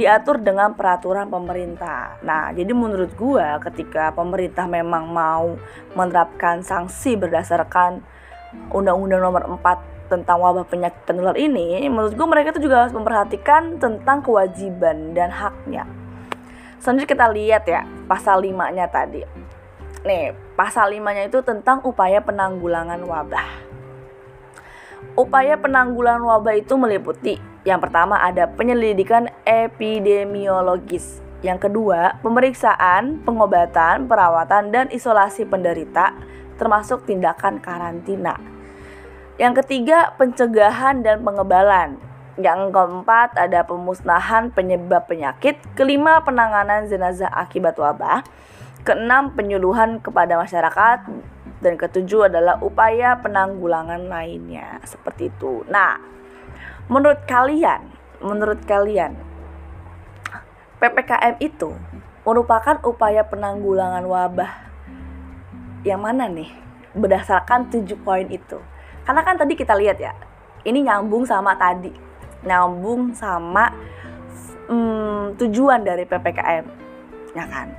diatur 0.00 0.40
dengan 0.40 0.72
peraturan 0.72 1.28
pemerintah. 1.28 2.16
Nah, 2.24 2.48
jadi 2.56 2.72
menurut 2.72 3.12
gua 3.20 3.60
ketika 3.60 4.14
pemerintah 4.16 4.64
memang 4.64 5.12
mau 5.12 5.60
menerapkan 5.92 6.64
sanksi 6.64 7.20
berdasarkan 7.20 8.00
Undang-Undang 8.72 9.20
Nomor 9.20 9.42
4 9.60 10.08
tentang 10.08 10.40
wabah 10.42 10.66
penyakit 10.66 11.04
penular 11.04 11.36
ini, 11.36 11.84
menurut 11.92 12.16
gua 12.16 12.26
mereka 12.32 12.56
itu 12.56 12.64
juga 12.64 12.86
harus 12.86 12.96
memperhatikan 12.96 13.76
tentang 13.76 14.24
kewajiban 14.24 15.12
dan 15.12 15.28
haknya. 15.28 15.84
Selanjutnya 16.80 17.10
kita 17.12 17.26
lihat 17.28 17.62
ya 17.68 17.84
pasal 18.08 18.40
5-nya 18.40 18.88
tadi. 18.88 19.20
Nih, 20.00 20.32
pasal 20.60 20.92
5-nya 20.92 21.32
itu 21.32 21.40
tentang 21.40 21.80
upaya 21.88 22.20
penanggulangan 22.20 23.00
wabah. 23.00 23.48
Upaya 25.16 25.56
penanggulangan 25.56 26.20
wabah 26.20 26.60
itu 26.60 26.76
meliputi 26.76 27.40
yang 27.64 27.80
pertama 27.80 28.20
ada 28.20 28.44
penyelidikan 28.44 29.32
epidemiologis. 29.48 31.24
Yang 31.40 31.68
kedua, 31.68 32.20
pemeriksaan, 32.20 33.24
pengobatan, 33.24 34.04
perawatan, 34.04 34.68
dan 34.68 34.92
isolasi 34.92 35.48
penderita, 35.48 36.12
termasuk 36.60 37.08
tindakan 37.08 37.60
karantina. 37.64 38.36
Yang 39.40 39.64
ketiga, 39.64 40.12
pencegahan 40.20 41.00
dan 41.00 41.24
pengebalan. 41.24 41.96
Yang 42.36 42.72
keempat, 42.76 43.36
ada 43.40 43.64
pemusnahan 43.64 44.52
penyebab 44.52 45.08
penyakit. 45.08 45.56
Kelima, 45.72 46.20
penanganan 46.20 46.84
jenazah 46.84 47.32
akibat 47.32 47.80
wabah. 47.80 48.20
Keenam, 48.82 49.36
penyuluhan 49.36 50.00
kepada 50.00 50.40
masyarakat. 50.40 51.08
Dan 51.60 51.76
ketujuh 51.76 52.32
adalah 52.32 52.56
upaya 52.64 53.20
penanggulangan 53.20 54.08
lainnya. 54.08 54.80
Seperti 54.88 55.28
itu. 55.28 55.60
Nah, 55.68 56.00
menurut 56.90 57.22
kalian 57.22 57.86
menurut 58.18 58.60
kalian 58.66 59.14
PPKM 60.82 61.38
itu 61.38 61.70
merupakan 62.26 62.82
upaya 62.82 63.22
penanggulangan 63.22 64.04
wabah 64.04 64.52
yang 65.86 66.02
mana 66.02 66.26
nih 66.26 66.50
berdasarkan 66.92 67.70
tujuh 67.70 67.96
poin 68.02 68.26
itu 68.26 68.58
karena 69.06 69.22
kan 69.22 69.38
tadi 69.38 69.54
kita 69.54 69.72
lihat 69.78 70.02
ya 70.02 70.12
ini 70.66 70.84
nyambung 70.84 71.22
sama 71.24 71.54
tadi 71.54 71.94
nyambung 72.44 73.14
sama 73.14 73.70
hmm, 74.68 75.38
tujuan 75.40 75.86
dari 75.86 76.04
ppkm 76.04 76.64
ya 77.32 77.44
kan 77.48 77.72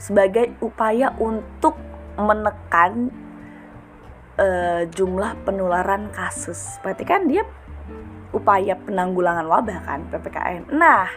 sebagai 0.00 0.56
upaya 0.64 1.12
untuk 1.20 1.76
menekan 2.16 3.12
uh, 4.40 4.82
jumlah 4.88 5.36
penularan 5.44 6.08
kasus. 6.10 6.80
Berarti 6.80 7.04
kan 7.04 7.28
dia 7.28 7.44
upaya 8.30 8.78
penanggulangan 8.78 9.46
wabah 9.46 9.78
kan 9.82 10.06
ppkm 10.06 10.70
nah 10.70 11.10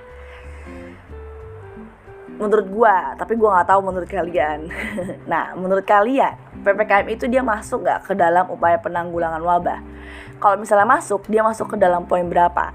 menurut 2.34 2.66
gua 2.74 3.13
tapi 3.13 3.38
gua 3.38 3.62
nggak 3.62 3.70
tahu 3.70 3.82
menurut 3.86 4.10
kalian. 4.10 4.60
Nah 5.32 5.54
menurut 5.54 5.86
kalian 5.86 6.34
ppkm 6.66 7.06
itu 7.13 7.25
dia 7.30 7.46
masuk 7.46 7.86
nggak 7.86 8.10
ke 8.10 8.13
dalam 8.18 8.50
upaya 8.50 8.82
penanggulangan 8.82 9.42
wabah? 9.46 9.80
Kalau 10.42 10.58
misalnya 10.58 10.90
masuk 10.90 11.30
dia 11.30 11.46
masuk 11.46 11.74
ke 11.74 11.78
dalam 11.78 12.10
poin 12.10 12.25
berapa? 12.25 12.74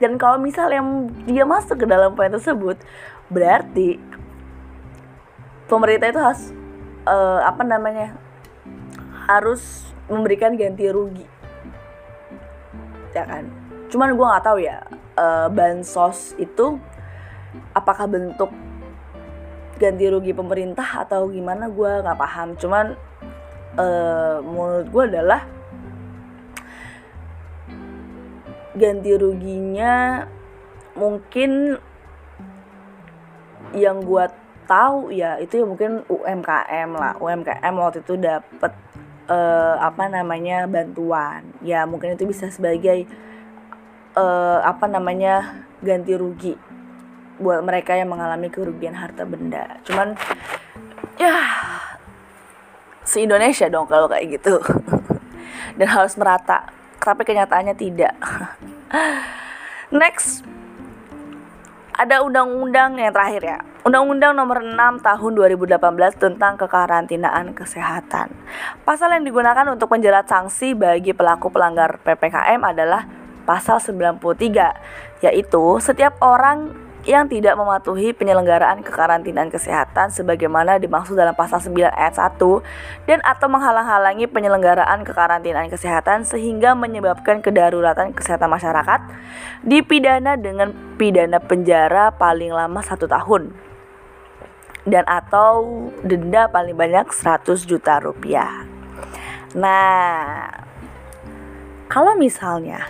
Dan 0.00 0.16
kalau 0.16 0.40
misalnya 0.40 0.80
dia 1.28 1.44
masuk 1.44 1.84
ke 1.84 1.86
dalam 1.86 2.16
poin 2.16 2.32
tersebut 2.32 2.80
berarti 3.28 4.00
pemerintah 5.68 6.08
itu 6.10 6.20
harus 6.20 6.42
uh, 7.08 7.40
apa 7.44 7.62
namanya 7.64 8.16
harus 9.28 9.88
memberikan 10.08 10.56
ganti 10.56 10.88
rugi. 10.92 11.26
Ya 13.16 13.24
kan? 13.24 13.48
Cuman 13.88 14.12
gue 14.18 14.26
nggak 14.26 14.44
tahu 14.44 14.58
ya 14.60 14.84
uh, 15.16 15.48
bansos 15.48 16.34
itu 16.36 16.76
apakah 17.72 18.10
bentuk 18.10 18.50
ganti 19.78 20.06
rugi 20.06 20.30
pemerintah 20.34 21.06
atau 21.06 21.30
gimana 21.30 21.70
gue 21.70 21.90
nggak 22.04 22.18
paham. 22.18 22.48
Cuman 22.58 22.86
uh, 23.78 24.42
menurut 24.44 24.88
gue 24.90 25.04
adalah 25.14 25.42
ganti 28.74 29.14
ruginya 29.14 30.26
mungkin 30.98 31.78
yang 33.74 34.02
gue 34.02 34.43
tahu 34.64 35.12
ya 35.12 35.38
itu 35.40 35.62
ya 35.62 35.66
mungkin 35.66 36.02
UMKM 36.08 36.88
lah. 36.96 37.14
UMKM 37.20 37.74
waktu 37.76 38.00
itu 38.02 38.14
dapat 38.16 38.72
uh, 39.28 39.76
apa 39.80 40.08
namanya 40.08 40.64
bantuan. 40.68 41.44
Ya 41.60 41.84
mungkin 41.84 42.16
itu 42.16 42.28
bisa 42.28 42.48
sebagai 42.48 43.08
uh, 44.16 44.60
apa 44.64 44.88
namanya 44.88 45.64
ganti 45.84 46.16
rugi 46.16 46.54
buat 47.38 47.60
mereka 47.66 47.98
yang 47.98 48.10
mengalami 48.10 48.48
kerugian 48.48 48.94
harta 48.94 49.26
benda. 49.26 49.78
Cuman 49.84 50.14
ya 51.18 51.34
se 53.04 53.20
Indonesia 53.20 53.68
dong 53.68 53.86
kalau 53.86 54.08
kayak 54.08 54.40
gitu. 54.40 54.58
Dan 55.78 55.88
harus 55.90 56.14
merata. 56.14 56.70
Tapi 57.02 57.22
kenyataannya 57.26 57.74
tidak. 57.76 58.14
Next 59.92 60.46
ada 61.94 62.20
undang-undang 62.26 62.98
yang 62.98 63.14
terakhir 63.14 63.42
ya 63.42 63.58
Undang-Undang 63.84 64.32
Nomor 64.32 64.64
6 64.64 65.04
Tahun 65.04 65.32
2018 65.36 65.76
tentang 66.16 66.56
kekarantinaan 66.56 67.52
kesehatan. 67.52 68.32
Pasal 68.80 69.12
yang 69.12 69.28
digunakan 69.28 69.68
untuk 69.68 69.92
menjerat 69.92 70.24
sanksi 70.24 70.72
bagi 70.72 71.12
pelaku 71.12 71.52
pelanggar 71.52 72.00
PPKM 72.00 72.64
adalah 72.64 73.04
pasal 73.44 73.84
93, 73.84 75.20
yaitu 75.20 75.64
setiap 75.84 76.16
orang 76.24 76.72
yang 77.04 77.28
tidak 77.28 77.52
mematuhi 77.60 78.16
penyelenggaraan 78.16 78.80
kekarantinaan 78.80 79.52
kesehatan 79.52 80.08
sebagaimana 80.08 80.80
dimaksud 80.80 81.12
dalam 81.12 81.36
pasal 81.36 81.60
9 81.60 81.92
ayat 81.92 82.16
1 82.16 82.40
dan 83.04 83.20
atau 83.20 83.46
menghalang-halangi 83.52 84.24
penyelenggaraan 84.24 85.04
kekarantinaan 85.04 85.68
kesehatan 85.68 86.24
sehingga 86.24 86.72
menyebabkan 86.72 87.44
kedaruratan 87.44 88.16
kesehatan 88.16 88.48
masyarakat 88.48 89.00
dipidana 89.60 90.40
dengan 90.40 90.72
pidana 90.96 91.44
penjara 91.44 92.08
paling 92.16 92.56
lama 92.56 92.80
satu 92.80 93.04
tahun 93.04 93.52
dan 94.88 95.04
atau 95.04 95.88
denda 96.00 96.48
paling 96.48 96.76
banyak 96.76 97.08
100 97.08 97.68
juta 97.68 98.00
rupiah. 98.00 98.64
Nah, 99.56 100.48
kalau 101.88 102.16
misalnya 102.16 102.88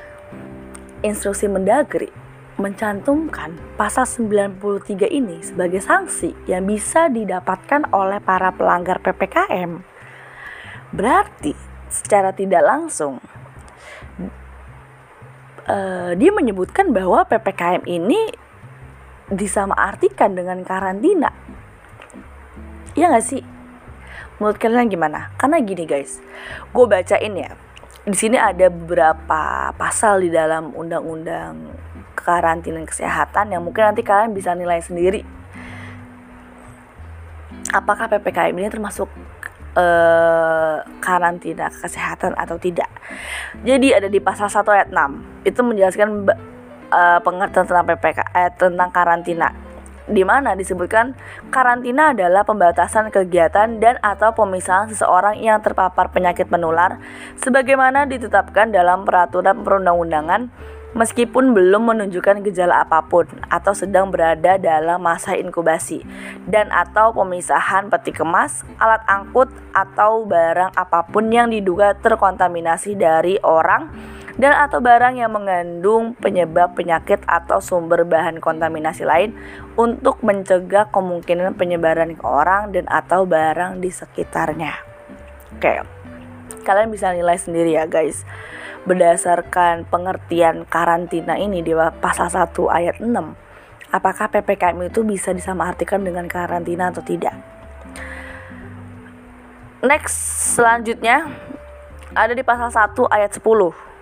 instruksi 1.02 1.46
Mendagri 1.46 2.23
mencantumkan 2.54 3.58
pasal 3.74 4.06
93 4.06 5.10
ini 5.10 5.42
sebagai 5.42 5.82
sanksi 5.82 6.30
yang 6.46 6.70
bisa 6.70 7.10
didapatkan 7.10 7.90
oleh 7.90 8.22
para 8.22 8.54
pelanggar 8.54 9.02
PPKM. 9.02 9.82
Berarti 10.94 11.50
secara 11.90 12.30
tidak 12.30 12.62
langsung 12.62 13.18
uh, 15.66 16.12
dia 16.14 16.30
menyebutkan 16.30 16.94
bahwa 16.94 17.26
PPKM 17.26 17.82
ini 17.90 18.30
disamaartikan 19.34 20.38
dengan 20.38 20.62
karantina. 20.62 21.34
Iya 22.94 23.10
gak 23.10 23.26
sih? 23.26 23.42
Menurut 24.38 24.58
kalian 24.62 24.86
gimana? 24.86 25.34
Karena 25.34 25.58
gini 25.58 25.86
guys, 25.86 26.22
gue 26.70 26.84
bacain 26.86 27.34
ya. 27.34 27.50
Di 28.04 28.14
sini 28.14 28.36
ada 28.38 28.68
beberapa 28.68 29.72
pasal 29.74 30.22
di 30.22 30.30
dalam 30.30 30.76
undang-undang 30.76 31.83
kekarantinaan 32.24 32.88
kesehatan 32.88 33.52
yang 33.52 33.60
mungkin 33.60 33.92
nanti 33.92 34.00
kalian 34.00 34.32
bisa 34.32 34.56
nilai 34.56 34.80
sendiri. 34.80 35.20
Apakah 37.68 38.08
ppkm 38.08 38.56
ini 38.56 38.72
termasuk 38.72 39.12
uh, 39.76 40.80
karantina 41.04 41.68
kesehatan 41.68 42.32
atau 42.32 42.56
tidak? 42.56 42.88
Jadi 43.60 43.92
ada 43.92 44.08
di 44.08 44.24
pasal 44.24 44.48
1 44.48 44.64
ayat 44.72 44.88
6 44.88 45.44
itu 45.44 45.60
menjelaskan 45.60 46.08
uh, 46.88 47.20
pengertian 47.20 47.68
tentang 47.68 47.84
ppk 47.92 48.18
eh, 48.32 48.50
tentang 48.56 48.88
karantina. 48.88 49.52
Di 50.04 50.20
mana 50.20 50.52
disebutkan 50.52 51.16
karantina 51.48 52.12
adalah 52.16 52.44
pembatasan 52.44 53.08
kegiatan 53.08 53.80
dan 53.80 53.96
atau 54.00 54.36
pemisahan 54.36 54.88
seseorang 54.92 55.40
yang 55.40 55.60
terpapar 55.64 56.12
penyakit 56.12 56.48
menular 56.52 57.00
sebagaimana 57.40 58.04
ditetapkan 58.04 58.68
dalam 58.68 59.08
peraturan 59.08 59.64
perundang-undangan 59.64 60.52
meskipun 60.94 61.52
belum 61.52 61.90
menunjukkan 61.90 62.46
gejala 62.46 62.86
apa 62.86 63.02
pun 63.04 63.26
atau 63.50 63.74
sedang 63.74 64.08
berada 64.08 64.56
dalam 64.56 65.02
masa 65.02 65.34
inkubasi 65.34 66.06
dan 66.46 66.70
atau 66.70 67.10
pemisahan 67.12 67.90
peti 67.90 68.14
kemas, 68.14 68.62
alat 68.78 69.02
angkut 69.10 69.50
atau 69.74 70.24
barang 70.24 70.72
apa 70.72 71.04
pun 71.10 71.28
yang 71.28 71.50
diduga 71.50 71.98
terkontaminasi 71.98 72.94
dari 72.94 73.36
orang 73.42 73.90
dan 74.34 74.54
atau 74.54 74.82
barang 74.82 75.14
yang 75.14 75.30
mengandung 75.30 76.18
penyebab 76.18 76.74
penyakit 76.74 77.22
atau 77.26 77.62
sumber 77.62 78.02
bahan 78.02 78.42
kontaminasi 78.42 79.06
lain 79.06 79.30
untuk 79.78 80.22
mencegah 80.26 80.90
kemungkinan 80.90 81.54
penyebaran 81.54 82.18
ke 82.18 82.26
orang 82.26 82.74
dan 82.74 82.86
atau 82.90 83.26
barang 83.26 83.78
di 83.78 83.94
sekitarnya. 83.94 84.74
Oke. 85.54 85.86
Kalian 86.66 86.90
bisa 86.90 87.12
nilai 87.14 87.38
sendiri 87.38 87.76
ya, 87.78 87.86
guys 87.86 88.26
berdasarkan 88.84 89.88
pengertian 89.88 90.68
karantina 90.68 91.40
ini 91.40 91.64
di 91.64 91.72
pasal 91.74 92.28
1 92.28 92.52
ayat 92.68 93.00
6 93.00 93.08
apakah 93.94 94.26
PPKM 94.26 94.90
itu 94.90 95.06
bisa 95.06 95.30
disamaartikan 95.30 96.02
dengan 96.02 96.26
karantina 96.26 96.90
atau 96.90 97.00
tidak? 97.00 97.32
Next 99.84 100.16
selanjutnya 100.56 101.28
ada 102.16 102.32
di 102.34 102.42
pasal 102.42 102.72
1 102.72 103.06
ayat 103.12 103.30
10 103.30 103.93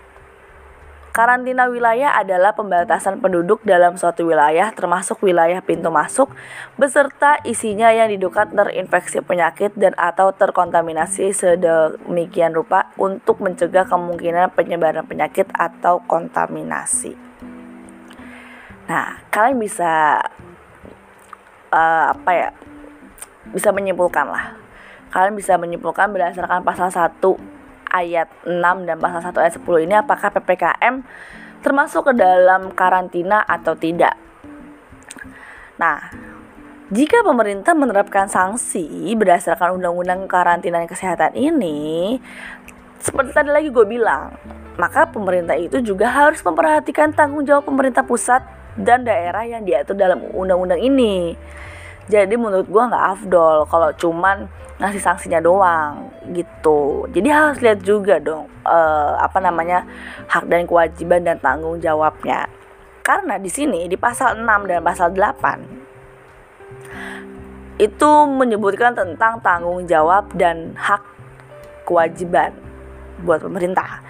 Karantina 1.13 1.69
wilayah 1.69 2.17
adalah 2.17 2.57
pembatasan 2.57 3.21
penduduk 3.21 3.61
dalam 3.69 4.01
suatu 4.01 4.25
wilayah 4.25 4.73
termasuk 4.73 5.21
wilayah 5.21 5.61
pintu 5.61 5.93
masuk 5.93 6.33
beserta 6.81 7.37
isinya 7.45 7.93
yang 7.93 8.09
diduga 8.09 8.49
terinfeksi 8.49 9.21
penyakit 9.21 9.77
dan 9.77 9.93
atau 10.01 10.33
terkontaminasi 10.33 11.37
sedemikian 11.37 12.57
rupa 12.57 12.89
untuk 12.97 13.45
mencegah 13.45 13.85
kemungkinan 13.85 14.57
penyebaran 14.57 15.05
penyakit 15.05 15.53
atau 15.53 16.01
kontaminasi. 16.09 17.13
Nah, 18.89 19.21
kalian 19.29 19.61
bisa 19.61 20.17
uh, 21.69 22.17
apa 22.17 22.31
ya? 22.33 22.51
Bisa 23.53 23.69
menyimpulkan 23.69 24.33
lah. 24.33 24.57
Kalian 25.13 25.37
bisa 25.37 25.61
menyimpulkan 25.61 26.09
berdasarkan 26.09 26.65
pasal 26.65 26.89
1 26.89 27.62
ayat 27.93 28.33
6 28.49 28.89
dan 28.89 28.97
pasal 28.97 29.21
1 29.21 29.37
ayat 29.37 29.55
10 29.61 29.85
ini 29.85 29.95
apakah 30.01 30.33
PPKM 30.33 31.05
termasuk 31.63 32.11
ke 32.11 32.13
dalam 32.19 32.75
karantina 32.75 33.45
atau 33.47 33.79
tidak. 33.79 34.19
Nah, 35.79 36.11
jika 36.93 37.23
pemerintah 37.23 37.73
menerapkan 37.73 38.27
sanksi 38.27 39.15
berdasarkan 39.15 39.79
undang-undang 39.79 40.27
karantina 40.27 40.83
kesehatan 40.85 41.33
ini, 41.39 42.19
seperti 42.99 43.31
tadi 43.33 43.49
lagi 43.49 43.69
gue 43.71 43.87
bilang, 43.87 44.35
maka 44.77 45.07
pemerintah 45.09 45.55
itu 45.55 45.81
juga 45.81 46.11
harus 46.11 46.43
memperhatikan 46.43 47.15
tanggung 47.15 47.47
jawab 47.47 47.65
pemerintah 47.65 48.03
pusat 48.03 48.43
dan 48.77 49.05
daerah 49.05 49.45
yang 49.45 49.63
diatur 49.63 49.95
dalam 49.95 50.25
undang-undang 50.33 50.81
ini 50.81 51.37
jadi 52.13 52.37
menurut 52.37 52.69
gue 52.69 52.85
nggak 52.93 53.07
afdol 53.17 53.65
kalau 53.73 53.89
cuman 53.97 54.45
ngasih 54.77 55.01
sanksinya 55.01 55.41
doang 55.41 56.13
gitu. 56.37 57.09
Jadi 57.09 57.29
harus 57.33 57.57
lihat 57.65 57.81
juga 57.81 58.21
dong 58.21 58.53
uh, 58.69 59.17
apa 59.17 59.41
namanya 59.41 59.89
hak 60.29 60.45
dan 60.45 60.69
kewajiban 60.69 61.25
dan 61.25 61.41
tanggung 61.41 61.81
jawabnya. 61.81 62.53
Karena 63.01 63.41
di 63.41 63.49
sini 63.49 63.89
di 63.89 63.97
pasal 63.97 64.45
6 64.45 64.69
dan 64.69 64.85
pasal 64.85 65.09
8 65.17 67.81
itu 67.81 68.11
menyebutkan 68.29 68.93
tentang 68.93 69.41
tanggung 69.41 69.89
jawab 69.89 70.29
dan 70.37 70.77
hak 70.77 71.01
kewajiban 71.89 72.53
buat 73.25 73.41
pemerintah. 73.41 74.05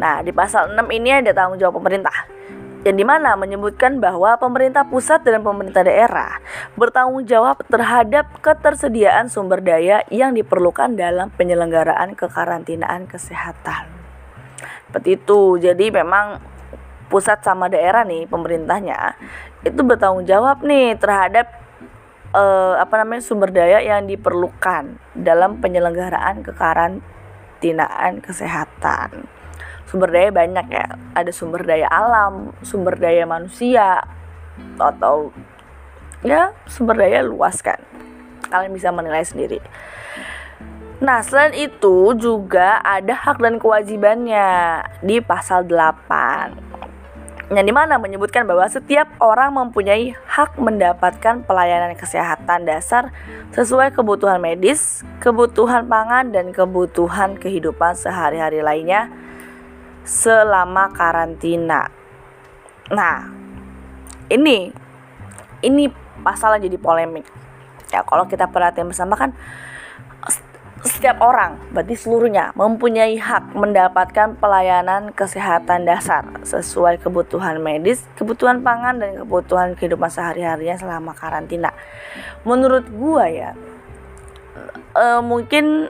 Nah, 0.00 0.24
di 0.24 0.32
pasal 0.32 0.72
6 0.72 0.88
ini 0.88 1.20
ada 1.20 1.36
tanggung 1.36 1.60
jawab 1.60 1.76
pemerintah 1.76 2.31
yang 2.82 2.98
di 2.98 3.06
mana 3.06 3.38
menyebutkan 3.38 4.02
bahwa 4.02 4.34
pemerintah 4.38 4.82
pusat 4.82 5.22
dan 5.22 5.42
pemerintah 5.42 5.86
daerah 5.86 6.42
bertanggung 6.74 7.22
jawab 7.22 7.62
terhadap 7.70 8.26
ketersediaan 8.42 9.30
sumber 9.30 9.62
daya 9.62 10.02
yang 10.10 10.34
diperlukan 10.34 10.98
dalam 10.98 11.30
penyelenggaraan 11.34 12.18
kekarantinaan 12.18 13.06
kesehatan. 13.06 13.86
Seperti 14.90 15.16
itu. 15.16 15.62
Jadi 15.62 15.94
memang 15.94 16.42
pusat 17.06 17.44
sama 17.44 17.68
daerah 17.68 18.02
nih 18.08 18.24
pemerintahnya 18.24 19.14
itu 19.62 19.80
bertanggung 19.84 20.24
jawab 20.24 20.64
nih 20.64 20.96
terhadap 20.96 21.44
uh, 22.32 22.80
apa 22.80 23.04
namanya 23.04 23.20
sumber 23.20 23.52
daya 23.52 23.84
yang 23.84 24.08
diperlukan 24.08 24.96
dalam 25.12 25.60
penyelenggaraan 25.60 26.40
kekarantinaan 26.40 28.24
kesehatan 28.24 29.28
sumber 29.92 30.08
daya 30.08 30.32
banyak 30.32 30.66
ya. 30.72 30.96
Ada 31.12 31.28
sumber 31.36 31.68
daya 31.68 31.84
alam 31.92 32.56
sumber 32.64 32.96
daya 32.96 33.28
manusia 33.28 34.00
atau 34.80 35.28
ya 36.24 36.56
sumber 36.64 36.96
daya 36.96 37.20
luas 37.20 37.60
kan. 37.60 37.76
Kalian 38.48 38.72
bisa 38.72 38.88
menilai 38.88 39.20
sendiri. 39.20 39.60
Nah, 41.04 41.20
selain 41.20 41.52
itu 41.52 42.16
juga 42.16 42.80
ada 42.80 43.12
hak 43.12 43.42
dan 43.42 43.60
kewajibannya 43.60 44.80
di 45.04 45.20
pasal 45.20 45.66
8 45.68 46.72
yang 47.52 47.68
di 47.68 47.74
mana 47.74 48.00
menyebutkan 48.00 48.48
bahwa 48.48 48.64
setiap 48.64 49.12
orang 49.20 49.52
mempunyai 49.52 50.16
hak 50.24 50.56
mendapatkan 50.56 51.44
pelayanan 51.44 51.92
kesehatan 52.00 52.64
dasar 52.64 53.12
sesuai 53.52 53.92
kebutuhan 53.92 54.40
medis, 54.40 55.04
kebutuhan 55.20 55.84
pangan, 55.84 56.32
dan 56.32 56.56
kebutuhan 56.56 57.36
kehidupan 57.36 57.92
sehari-hari 57.92 58.64
lainnya 58.64 59.12
selama 60.02 60.90
karantina. 60.90 61.88
Nah, 62.90 63.30
ini 64.28 64.74
ini 65.62 65.86
pasalnya 66.22 66.66
jadi 66.66 66.78
polemik. 66.78 67.26
Ya, 67.92 68.02
kalau 68.02 68.26
kita 68.26 68.48
perhatian 68.48 68.88
bersama 68.88 69.14
kan 69.14 69.36
setiap 70.82 71.22
orang, 71.22 71.62
berarti 71.70 71.94
seluruhnya 71.94 72.50
mempunyai 72.58 73.14
hak 73.14 73.54
mendapatkan 73.54 74.34
pelayanan 74.34 75.14
kesehatan 75.14 75.86
dasar 75.86 76.26
sesuai 76.42 76.98
kebutuhan 76.98 77.62
medis, 77.62 78.02
kebutuhan 78.18 78.66
pangan 78.66 78.98
dan 78.98 79.22
kebutuhan 79.22 79.78
kehidupan 79.78 80.10
sehari-harinya 80.10 80.74
selama 80.82 81.14
karantina. 81.14 81.70
Menurut 82.42 82.90
gua 82.90 83.30
ya, 83.30 83.54
e, 84.98 85.06
mungkin 85.22 85.86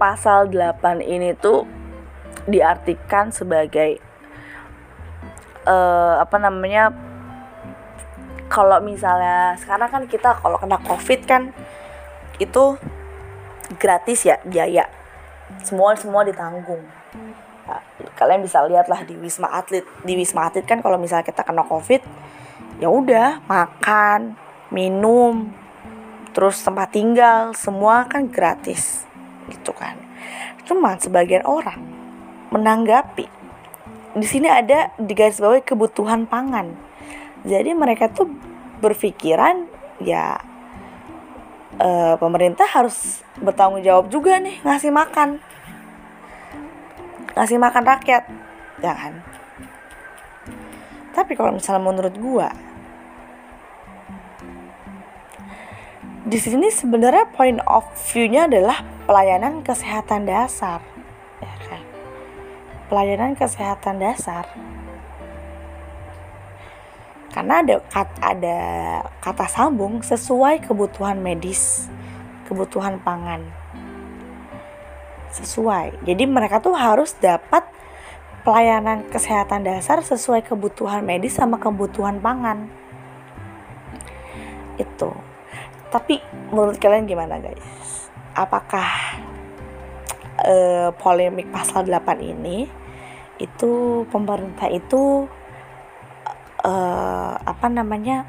pasal 0.00 0.48
8 0.48 1.04
ini 1.04 1.36
tuh 1.36 1.68
diartikan 2.48 3.28
sebagai 3.28 4.00
uh, 5.68 6.16
apa 6.18 6.36
namanya 6.40 6.90
kalau 8.48 8.80
misalnya 8.80 9.54
sekarang 9.60 9.92
kan 9.92 10.02
kita 10.08 10.40
kalau 10.40 10.56
kena 10.56 10.80
covid 10.80 11.20
kan 11.28 11.52
itu 12.40 12.80
gratis 13.76 14.24
ya 14.24 14.40
biaya. 14.48 14.88
Semua 15.60 15.92
semua 16.00 16.24
ditanggung. 16.24 16.80
Nah, 17.68 17.84
kalian 18.16 18.40
bisa 18.40 18.64
lihat 18.64 18.88
lah 18.88 19.04
di 19.04 19.12
wisma 19.20 19.52
atlet 19.52 19.84
di 20.00 20.16
wisma 20.16 20.48
atlet 20.48 20.64
kan 20.64 20.80
kalau 20.80 20.96
misalnya 20.96 21.28
kita 21.28 21.44
kena 21.44 21.68
covid 21.68 22.00
ya 22.80 22.88
udah 22.88 23.44
makan 23.44 24.32
minum 24.72 25.52
terus 26.32 26.60
tempat 26.64 26.96
tinggal 26.96 27.52
semua 27.52 28.08
kan 28.08 28.32
gratis 28.32 29.04
gitu 29.52 29.76
kan. 29.76 30.00
Cuman 30.64 30.96
sebagian 30.96 31.44
orang 31.44 31.97
menanggapi. 32.48 33.26
Di 34.18 34.26
sini 34.26 34.48
ada 34.48 34.90
di 34.96 35.12
garis 35.12 35.38
bawah 35.38 35.60
kebutuhan 35.62 36.26
pangan. 36.26 36.74
Jadi 37.46 37.70
mereka 37.76 38.10
tuh 38.10 38.26
berpikiran 38.82 39.68
ya 40.02 40.38
e, 41.78 41.88
pemerintah 42.18 42.66
harus 42.66 43.22
bertanggung 43.38 43.84
jawab 43.84 44.10
juga 44.10 44.42
nih 44.42 44.58
ngasih 44.66 44.90
makan. 44.90 45.38
Ngasih 47.38 47.58
makan 47.62 47.84
rakyat 47.86 48.24
ya 48.82 48.92
kan? 48.96 49.14
Tapi 51.14 51.32
kalau 51.38 51.54
misalnya 51.54 51.82
menurut 51.82 52.14
gua 52.18 52.50
di 56.28 56.36
sini 56.36 56.68
sebenarnya 56.68 57.24
point 57.32 57.56
of 57.64 57.88
view-nya 58.12 58.52
adalah 58.52 58.84
pelayanan 59.08 59.64
kesehatan 59.64 60.28
dasar 60.28 60.84
pelayanan 62.88 63.36
kesehatan 63.36 64.00
dasar. 64.00 64.48
Karena 67.28 67.60
ada 67.62 67.76
kat, 67.86 68.08
ada 68.18 68.58
kata 69.20 69.46
sambung 69.46 70.00
sesuai 70.00 70.64
kebutuhan 70.64 71.20
medis 71.20 71.86
kebutuhan 72.48 72.96
pangan. 73.04 73.44
Sesuai. 75.36 76.08
Jadi 76.08 76.24
mereka 76.24 76.64
tuh 76.64 76.72
harus 76.72 77.12
dapat 77.20 77.68
pelayanan 78.48 79.04
kesehatan 79.12 79.68
dasar 79.68 80.00
sesuai 80.00 80.40
kebutuhan 80.48 81.04
medis 81.04 81.36
sama 81.36 81.60
kebutuhan 81.60 82.16
pangan. 82.24 82.72
Itu. 84.80 85.12
Tapi 85.92 86.24
menurut 86.48 86.80
kalian 86.80 87.04
gimana 87.04 87.36
guys? 87.36 88.08
Apakah 88.32 88.88
uh, 90.44 90.90
polemik 90.98 91.50
pasal 91.50 91.86
8 91.86 92.18
ini 92.22 92.68
itu 93.38 94.02
pemerintah 94.10 94.66
itu 94.70 95.30
uh, 96.66 97.32
apa 97.38 97.66
namanya 97.70 98.26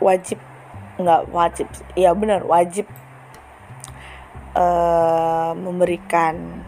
wajib 0.00 0.36
nggak 1.00 1.22
wajib 1.32 1.66
ya 1.96 2.12
benar 2.12 2.44
wajib 2.44 2.86
uh, 4.54 5.56
memberikan 5.56 6.62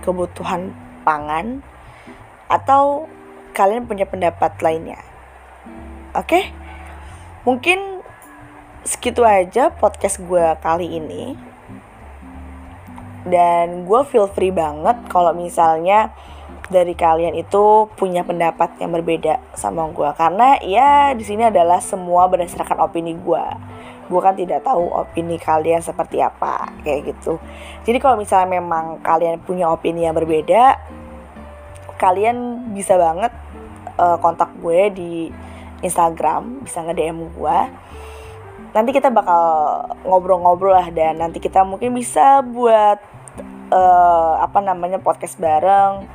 kebutuhan 0.00 0.72
pangan 1.02 1.60
atau 2.48 3.10
kalian 3.52 3.84
punya 3.84 4.06
pendapat 4.06 4.54
lainnya 4.62 5.02
oke 6.14 6.24
okay? 6.30 6.54
mungkin 7.44 8.00
segitu 8.86 9.26
aja 9.26 9.68
podcast 9.68 10.22
gue 10.24 10.46
kali 10.64 10.96
ini 10.96 11.49
dan 13.28 13.84
gue 13.84 14.00
feel 14.08 14.28
free 14.30 14.52
banget 14.54 14.96
kalau 15.12 15.36
misalnya 15.36 16.12
dari 16.70 16.94
kalian 16.94 17.34
itu 17.34 17.90
punya 17.98 18.22
pendapat 18.22 18.78
yang 18.78 18.94
berbeda 18.94 19.42
sama 19.58 19.90
gue 19.90 20.06
karena 20.14 20.56
ya 20.62 21.12
di 21.18 21.26
sini 21.26 21.50
adalah 21.50 21.82
semua 21.82 22.30
berdasarkan 22.30 22.78
opini 22.78 23.18
gue 23.18 23.44
gue 24.10 24.20
kan 24.20 24.34
tidak 24.34 24.66
tahu 24.66 24.90
opini 24.90 25.38
kalian 25.38 25.78
seperti 25.78 26.18
apa 26.18 26.74
kayak 26.82 27.14
gitu. 27.14 27.38
Jadi 27.86 28.02
kalau 28.02 28.18
misalnya 28.18 28.58
memang 28.58 28.98
kalian 29.06 29.38
punya 29.38 29.70
opini 29.70 30.02
yang 30.02 30.18
berbeda 30.18 30.74
kalian 31.94 32.66
bisa 32.74 32.98
banget 32.98 33.30
uh, 34.00 34.18
kontak 34.18 34.50
gue 34.58 34.90
di 34.90 35.12
Instagram 35.84 36.64
bisa 36.64 36.80
nge 36.80 36.96
DM 36.96 37.28
gue 37.36 37.58
nanti 38.70 38.90
kita 38.94 39.10
bakal 39.10 39.42
ngobrol-ngobrol 40.06 40.72
lah 40.72 40.88
dan 40.94 41.18
nanti 41.18 41.42
kita 41.42 41.66
mungkin 41.66 41.92
bisa 41.92 42.40
buat 42.40 43.02
uh, 43.70 44.42
apa 44.42 44.58
namanya 44.60 44.98
podcast 45.00 45.38
bareng 45.38 46.06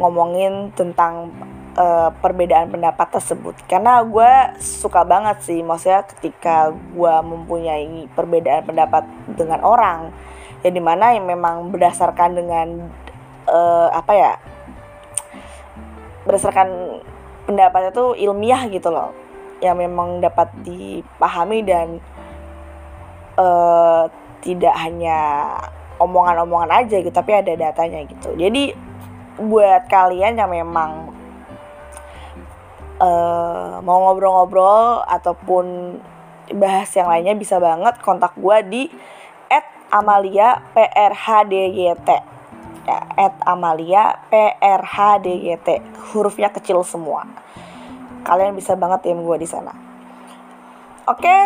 ngomongin 0.00 0.72
tentang 0.72 1.28
uh, 1.76 2.10
perbedaan 2.22 2.72
pendapat 2.72 3.20
tersebut. 3.20 3.54
Karena 3.68 4.00
gue 4.02 4.56
suka 4.62 5.04
banget 5.04 5.44
sih 5.44 5.60
maksudnya 5.60 6.06
ketika 6.08 6.72
gue 6.72 7.14
mempunyai 7.22 8.08
perbedaan 8.16 8.64
pendapat 8.64 9.04
dengan 9.36 9.60
orang 9.60 10.14
ya 10.62 10.70
di 10.70 10.82
mana 10.82 11.12
yang 11.12 11.26
memang 11.26 11.74
berdasarkan 11.74 12.38
dengan 12.38 12.68
uh, 13.50 13.90
apa 13.90 14.12
ya 14.14 14.32
berdasarkan 16.22 17.02
pendapatnya 17.50 17.90
tuh 17.90 18.14
ilmiah 18.14 18.70
gitu 18.70 18.94
loh 18.94 19.10
yang 19.58 19.78
memang 19.78 20.22
dapat 20.22 20.50
dipahami 20.62 21.66
dan 21.66 21.98
uh, 23.38 24.06
tidak 24.42 24.74
hanya 24.78 25.18
omongan-omongan 26.02 26.70
aja 26.84 26.96
gitu 26.98 27.14
tapi 27.14 27.32
ada 27.38 27.54
datanya 27.54 28.02
gitu. 28.06 28.34
Jadi 28.34 28.74
buat 29.38 29.88
kalian 29.88 30.36
yang 30.36 30.50
memang 30.50 31.14
uh, 33.00 33.80
mau 33.80 33.98
ngobrol-ngobrol 34.10 35.06
ataupun 35.08 35.96
bahas 36.58 36.90
yang 36.92 37.08
lainnya 37.08 37.38
bisa 37.38 37.56
banget 37.62 37.96
kontak 38.02 38.34
gue 38.36 38.58
di 38.68 38.82
Amalia 39.92 40.64
PRHDYT 40.72 42.08
ya, 42.88 42.98
at 43.12 43.36
Amalia 43.44 44.16
PRHDYT 44.32 45.84
hurufnya 46.16 46.48
kecil 46.48 46.80
semua. 46.80 47.28
Kalian 48.24 48.56
bisa 48.56 48.72
banget 48.72 49.04
DM 49.04 49.20
gue 49.20 49.36
di 49.36 49.44
sana. 49.44 49.76
Oke 51.04 51.36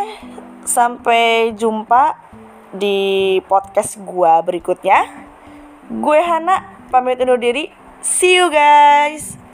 sampai 0.63 1.55
jumpa 1.59 2.15
di 2.77 3.41
podcast 3.49 3.97
gue 4.01 4.33
berikutnya. 4.45 5.09
Gue 5.89 6.21
Hana 6.21 6.89
pamit 6.93 7.19
undur 7.19 7.41
diri. 7.41 7.73
See 8.05 8.37
you 8.37 8.53
guys 8.53 9.46